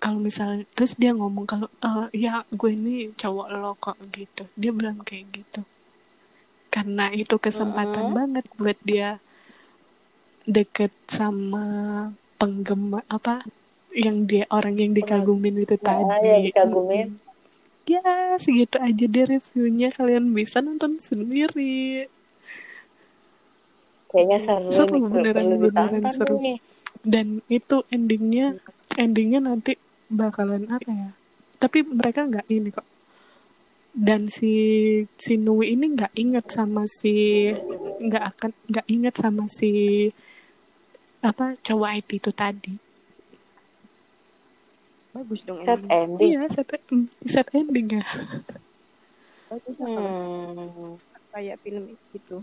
Kalau 0.00 0.16
misalnya 0.16 0.64
terus 0.72 0.96
dia 0.96 1.12
ngomong 1.12 1.44
kalau 1.44 1.68
e, 1.84 1.90
ya 2.16 2.40
gue 2.48 2.70
ini 2.72 3.12
cowok 3.12 3.46
lo 3.52 3.76
kok 3.76 3.98
gitu. 4.14 4.48
Dia 4.56 4.70
bilang 4.72 5.02
kayak 5.04 5.24
gitu. 5.34 5.60
Karena 6.70 7.10
itu 7.12 7.36
kesempatan 7.36 8.08
Mm-mm. 8.08 8.16
banget 8.16 8.44
buat 8.56 8.78
dia 8.80 9.18
deket 10.48 10.94
sama 11.10 11.66
penggemar 12.40 13.04
apa 13.12 13.44
yang 13.92 14.24
dia 14.24 14.46
orang 14.48 14.78
yang 14.78 14.92
dikagumin 14.96 15.60
itu 15.60 15.76
Ya, 15.76 15.82
tadi. 15.84 16.24
yang 16.24 16.42
dikagumin. 16.48 17.08
Ya, 17.90 18.38
segitu 18.38 18.76
aja 18.78 19.04
deh 19.10 19.24
reviewnya. 19.26 19.88
Kalian 19.90 20.30
bisa 20.30 20.62
nonton 20.62 21.02
sendiri. 21.02 22.06
Kayaknya 24.10 24.38
seru, 24.46 24.70
Seru, 24.70 24.94
nih, 24.94 25.02
beneran, 25.10 25.46
beneran 25.58 26.04
seru. 26.10 26.36
nih. 26.38 26.58
Dan 27.02 27.26
itu 27.50 27.82
endingnya, 27.90 28.58
endingnya 28.94 29.40
nanti 29.42 29.74
bakalan 30.10 30.70
apa 30.70 30.90
ya? 30.90 31.10
Tapi 31.58 31.82
mereka 31.86 32.26
nggak 32.26 32.46
ini 32.50 32.70
kok. 32.70 32.86
Dan 33.90 34.30
si 34.30 34.52
si 35.18 35.34
Nui 35.34 35.74
ini 35.74 35.90
nggak 35.98 36.14
inget 36.14 36.46
sama 36.46 36.86
si 36.86 37.50
nggak 37.98 38.24
akan 38.34 38.50
nggak 38.70 38.86
inget 38.86 39.14
sama 39.18 39.50
si 39.50 39.70
apa 41.26 41.58
cowok 41.58 41.90
IT 41.98 42.10
itu 42.22 42.30
tadi. 42.30 42.89
Bagus 45.10 45.40
dong 45.42 45.58
Set 45.60 45.80
ending. 45.80 45.90
ending. 45.90 46.28
Iya, 46.30 46.42
set, 46.48 46.68
set 47.24 47.48
ending 47.50 47.86
ya. 47.92 48.04
Bagus 49.48 49.74
Hmm. 49.76 50.94
kayak 51.30 51.58
film 51.60 51.84
gitu. 52.10 52.42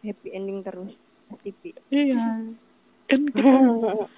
Happy 0.00 0.28
ending 0.30 0.60
terus. 0.60 0.98
TV. 1.40 1.72
Iya. 1.88 2.50
Kan 3.06 3.20
kita 3.30 3.58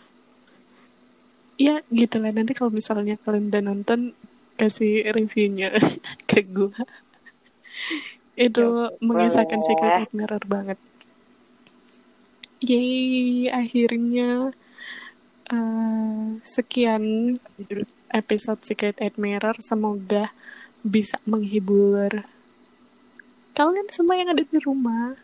ya 1.57 1.79
gitu 1.87 2.17
lah 2.19 2.35
nanti 2.35 2.51
kalau 2.51 2.69
misalnya 2.69 3.15
kalian 3.17 3.47
udah 3.47 3.63
nonton 3.63 4.11
kasih 4.55 5.07
reviewnya 5.07 5.71
ke 6.31 6.43
gue 6.43 6.75
itu 8.35 8.59
Ya, 8.61 8.91
mengisahkan. 8.99 9.63
Secret 9.63 10.11
Admirer 10.11 10.43
banget 10.43 10.79
Yeay 12.59 13.47
akhirnya 13.47 14.51
eh, 15.49 16.25
sekian 16.41 17.37
episode 18.11 18.61
Secret 18.63 18.97
Admirer 18.99 19.57
semoga 19.59 20.31
bisa 20.81 21.17
menghibur 21.25 22.25
kalian 23.55 23.89
semua 23.89 24.19
yang 24.19 24.33
ada 24.33 24.43
di 24.43 24.59
rumah 24.61 25.15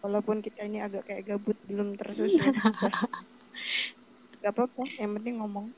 walaupun 0.00 0.40
kita 0.40 0.64
ini 0.64 0.80
agak 0.80 1.04
kayak 1.04 1.28
gabut 1.28 1.56
belum 1.68 1.92
tersusun. 1.92 2.56
Gak 4.40 4.56
apa-apa, 4.56 4.88
yang 4.96 5.12
penting 5.20 5.36
ngomong. 5.36 5.68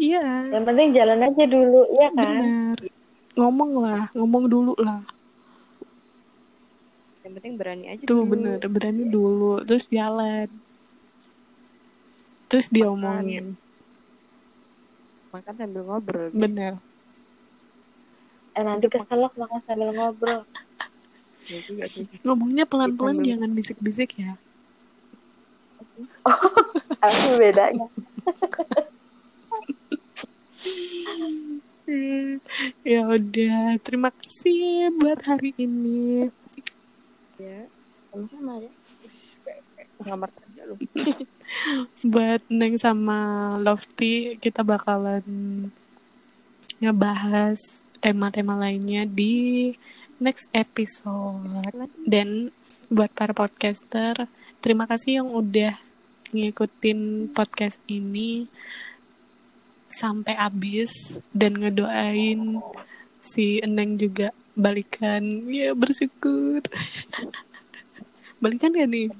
iya 0.00 0.48
Yang 0.48 0.64
penting 0.64 0.88
jalan 0.96 1.20
aja 1.20 1.44
dulu, 1.44 1.84
ya 1.92 2.08
kan? 2.16 2.40
bener 2.40 2.76
ngomong 3.36 3.70
lah 3.78 4.08
ngomong 4.16 4.48
dulu 4.48 4.72
lah 4.80 5.04
Yang 7.20 7.32
penting 7.36 7.52
berani 7.60 7.84
aja 7.92 8.02
Tuh 8.08 8.24
dulu. 8.24 8.32
bener, 8.32 8.58
berani 8.64 9.04
dulu, 9.06 9.60
terus 9.62 9.84
jalan. 9.92 10.48
Terus 12.50 12.66
diomongin, 12.66 13.54
Makan 15.30 15.54
sambil 15.54 15.86
ngobrol. 15.86 16.34
bener. 16.34 16.82
Eh 18.58 18.62
nanti 18.66 18.90
keselak 18.90 19.30
makan 19.38 19.60
sambil 19.62 19.94
ngobrol. 19.94 20.42
Ya 21.46 21.58
juga 21.62 21.86
sih. 21.86 22.10
Ngomongnya 22.26 22.66
pelan-pelan, 22.66 23.22
jangan 23.22 23.54
bisik-bisik 23.54 24.18
ya. 24.18 24.34
Apa 26.98 27.28
bedanya? 27.38 27.86
Hmm, 31.86 32.42
ya 32.92 33.00
udah, 33.06 33.78
terima 33.86 34.10
kasih 34.10 34.90
buat 34.98 35.22
hari 35.22 35.54
ini. 35.54 36.26
Ya, 37.38 37.70
sama-sama 38.10 38.58
ya. 38.58 38.72
Ngelamar 40.02 40.30
kerja 40.34 40.62
lu. 40.66 40.74
Buat 42.00 42.48
Neng 42.48 42.80
sama 42.80 43.54
Lofty, 43.60 44.40
kita 44.40 44.64
bakalan 44.64 45.24
ngebahas 46.80 47.84
tema-tema 48.00 48.56
lainnya 48.56 49.04
di 49.04 49.68
next 50.16 50.48
episode. 50.56 51.44
Dan 52.08 52.48
buat 52.88 53.12
para 53.12 53.36
podcaster, 53.36 54.24
terima 54.64 54.88
kasih 54.88 55.20
yang 55.20 55.28
udah 55.28 55.76
ngikutin 56.32 57.32
podcast 57.36 57.76
ini 57.90 58.48
sampai 59.90 60.38
habis 60.38 61.18
dan 61.34 61.58
ngedoain 61.58 62.62
si 63.20 63.60
Eneng 63.60 64.00
juga 64.00 64.32
balikan. 64.56 65.44
Ya 65.50 65.76
bersyukur. 65.76 66.64
balikan 68.42 68.72
gak 68.72 68.88
nih? 68.88 69.12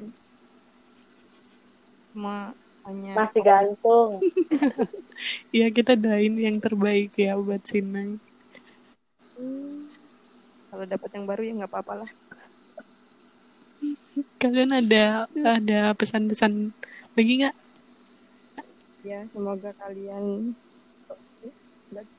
Cuma 2.12 2.52
hanya 2.86 3.14
Masih 3.16 3.42
gantung. 3.44 4.10
Ya 5.52 5.68
kita 5.68 5.92
doain 6.00 6.32
yang 6.40 6.56
terbaik 6.64 7.12
ya 7.20 7.36
buat 7.36 7.60
si 7.68 7.84
Neng. 7.84 8.16
Hmm, 9.36 9.88
kalau 10.70 10.84
dapat 10.92 11.10
yang 11.16 11.24
baru 11.30 11.42
ya 11.46 11.52
nggak 11.58 11.70
apa-apa 11.72 11.94
lah. 12.04 12.10
Kalian 14.40 14.72
ada 14.72 15.28
ada 15.44 15.80
pesan-pesan 15.98 16.72
lagi 17.16 17.32
nggak? 17.44 17.56
Ya, 19.00 19.24
semoga 19.32 19.70
kalian 19.80 20.54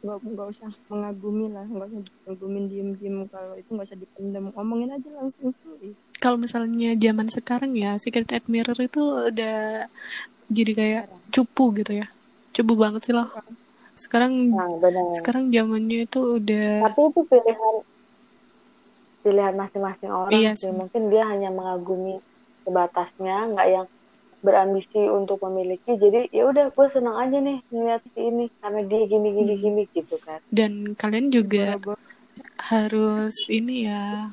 nggak 0.01 0.17
nggak 0.17 0.33
nggak 0.33 0.47
usah 0.49 0.69
mengagumi 0.89 1.45
lah, 1.49 1.61
nggak 1.63 1.87
usah 1.87 2.01
ngagumin 2.25 2.65
diem-diem 2.67 3.17
kalau 3.29 3.53
itu 3.53 3.69
nggak 3.69 3.87
usah 3.87 3.99
dipendam, 3.99 4.45
omongin 4.53 4.89
aja 4.91 5.09
langsung 5.13 5.53
cuy. 5.61 5.93
Kalau 6.17 6.37
misalnya 6.37 6.97
zaman 6.97 7.27
sekarang 7.29 7.71
ya 7.73 7.97
Secret 7.97 8.29
Admirer 8.29 8.77
itu 8.77 9.01
udah 9.01 9.85
jadi 10.49 10.71
kayak 10.73 11.03
cupu 11.29 11.73
gitu 11.77 11.97
ya. 11.97 12.09
Cupu 12.51 12.73
banget 12.75 13.01
sih 13.05 13.13
loh. 13.13 13.29
Sekarang 13.95 14.49
Nah, 14.49 14.65
benar. 14.81 15.13
sekarang 15.13 15.53
zamannya 15.53 16.09
itu 16.09 16.41
udah 16.41 16.89
Tapi 16.89 17.01
itu 17.07 17.21
pilihan 17.23 17.75
pilihan 19.21 19.53
masing-masing 19.53 20.09
orang 20.09 20.31
Iya 20.33 20.51
sih. 20.57 20.69
sih. 20.69 20.73
Mungkin 20.73 21.13
dia 21.13 21.23
hanya 21.29 21.53
mengagumi 21.53 22.17
sebatasnya, 22.65 23.53
nggak 23.53 23.67
yang 23.69 23.87
berambisi 24.41 24.97
untuk 25.05 25.37
memiliki. 25.45 25.95
Jadi 25.95 26.33
ya 26.33 26.49
udah 26.49 26.73
gue 26.73 26.87
senang 26.89 27.17
aja 27.17 27.37
nih 27.37 27.61
ngeliat 27.69 28.01
si 28.11 28.19
ini 28.19 28.45
karena 28.57 28.81
dia 28.85 29.01
gini 29.05 29.29
gini 29.31 29.53
Hmm. 29.53 29.61
gini 29.61 29.83
gitu 29.93 30.15
kan. 30.21 30.39
dan 30.49 30.97
kalian 30.97 31.29
juga 31.29 31.77
harus 32.57 33.33
ini 33.47 33.85
ya 33.85 34.29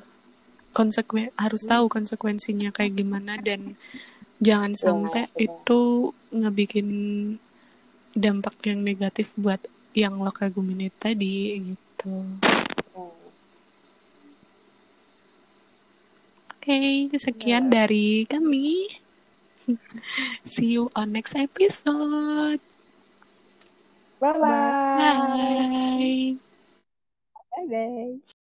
konsekuen 0.73 1.33
harus 1.37 1.65
tahu 1.65 1.89
konsekuensinya 1.89 2.71
kayak 2.71 2.97
gimana 2.97 3.37
dan 3.41 3.77
jangan 4.39 4.73
sampai 4.73 5.27
benar. 5.33 5.45
itu 5.45 5.81
ngebikin 6.31 6.89
dampak 8.15 8.55
yang 8.65 8.81
negatif 8.83 9.33
buat 9.37 9.61
yang 9.93 10.21
lo 10.21 10.31
kagumin 10.31 10.89
tadi 10.97 11.59
gitu. 11.75 12.13
Hmm. 12.95 13.11
Oke, 16.59 17.09
sekian 17.17 17.73
dari 17.73 18.29
kami. 18.29 19.08
See 20.45 20.67
you 20.67 20.91
on 20.97 21.13
next 21.13 21.37
episode. 21.37 22.61
Bye 24.21 24.33
bye. 24.33 24.79
Bye. 24.99 26.37
Bye-bye. 27.57 28.19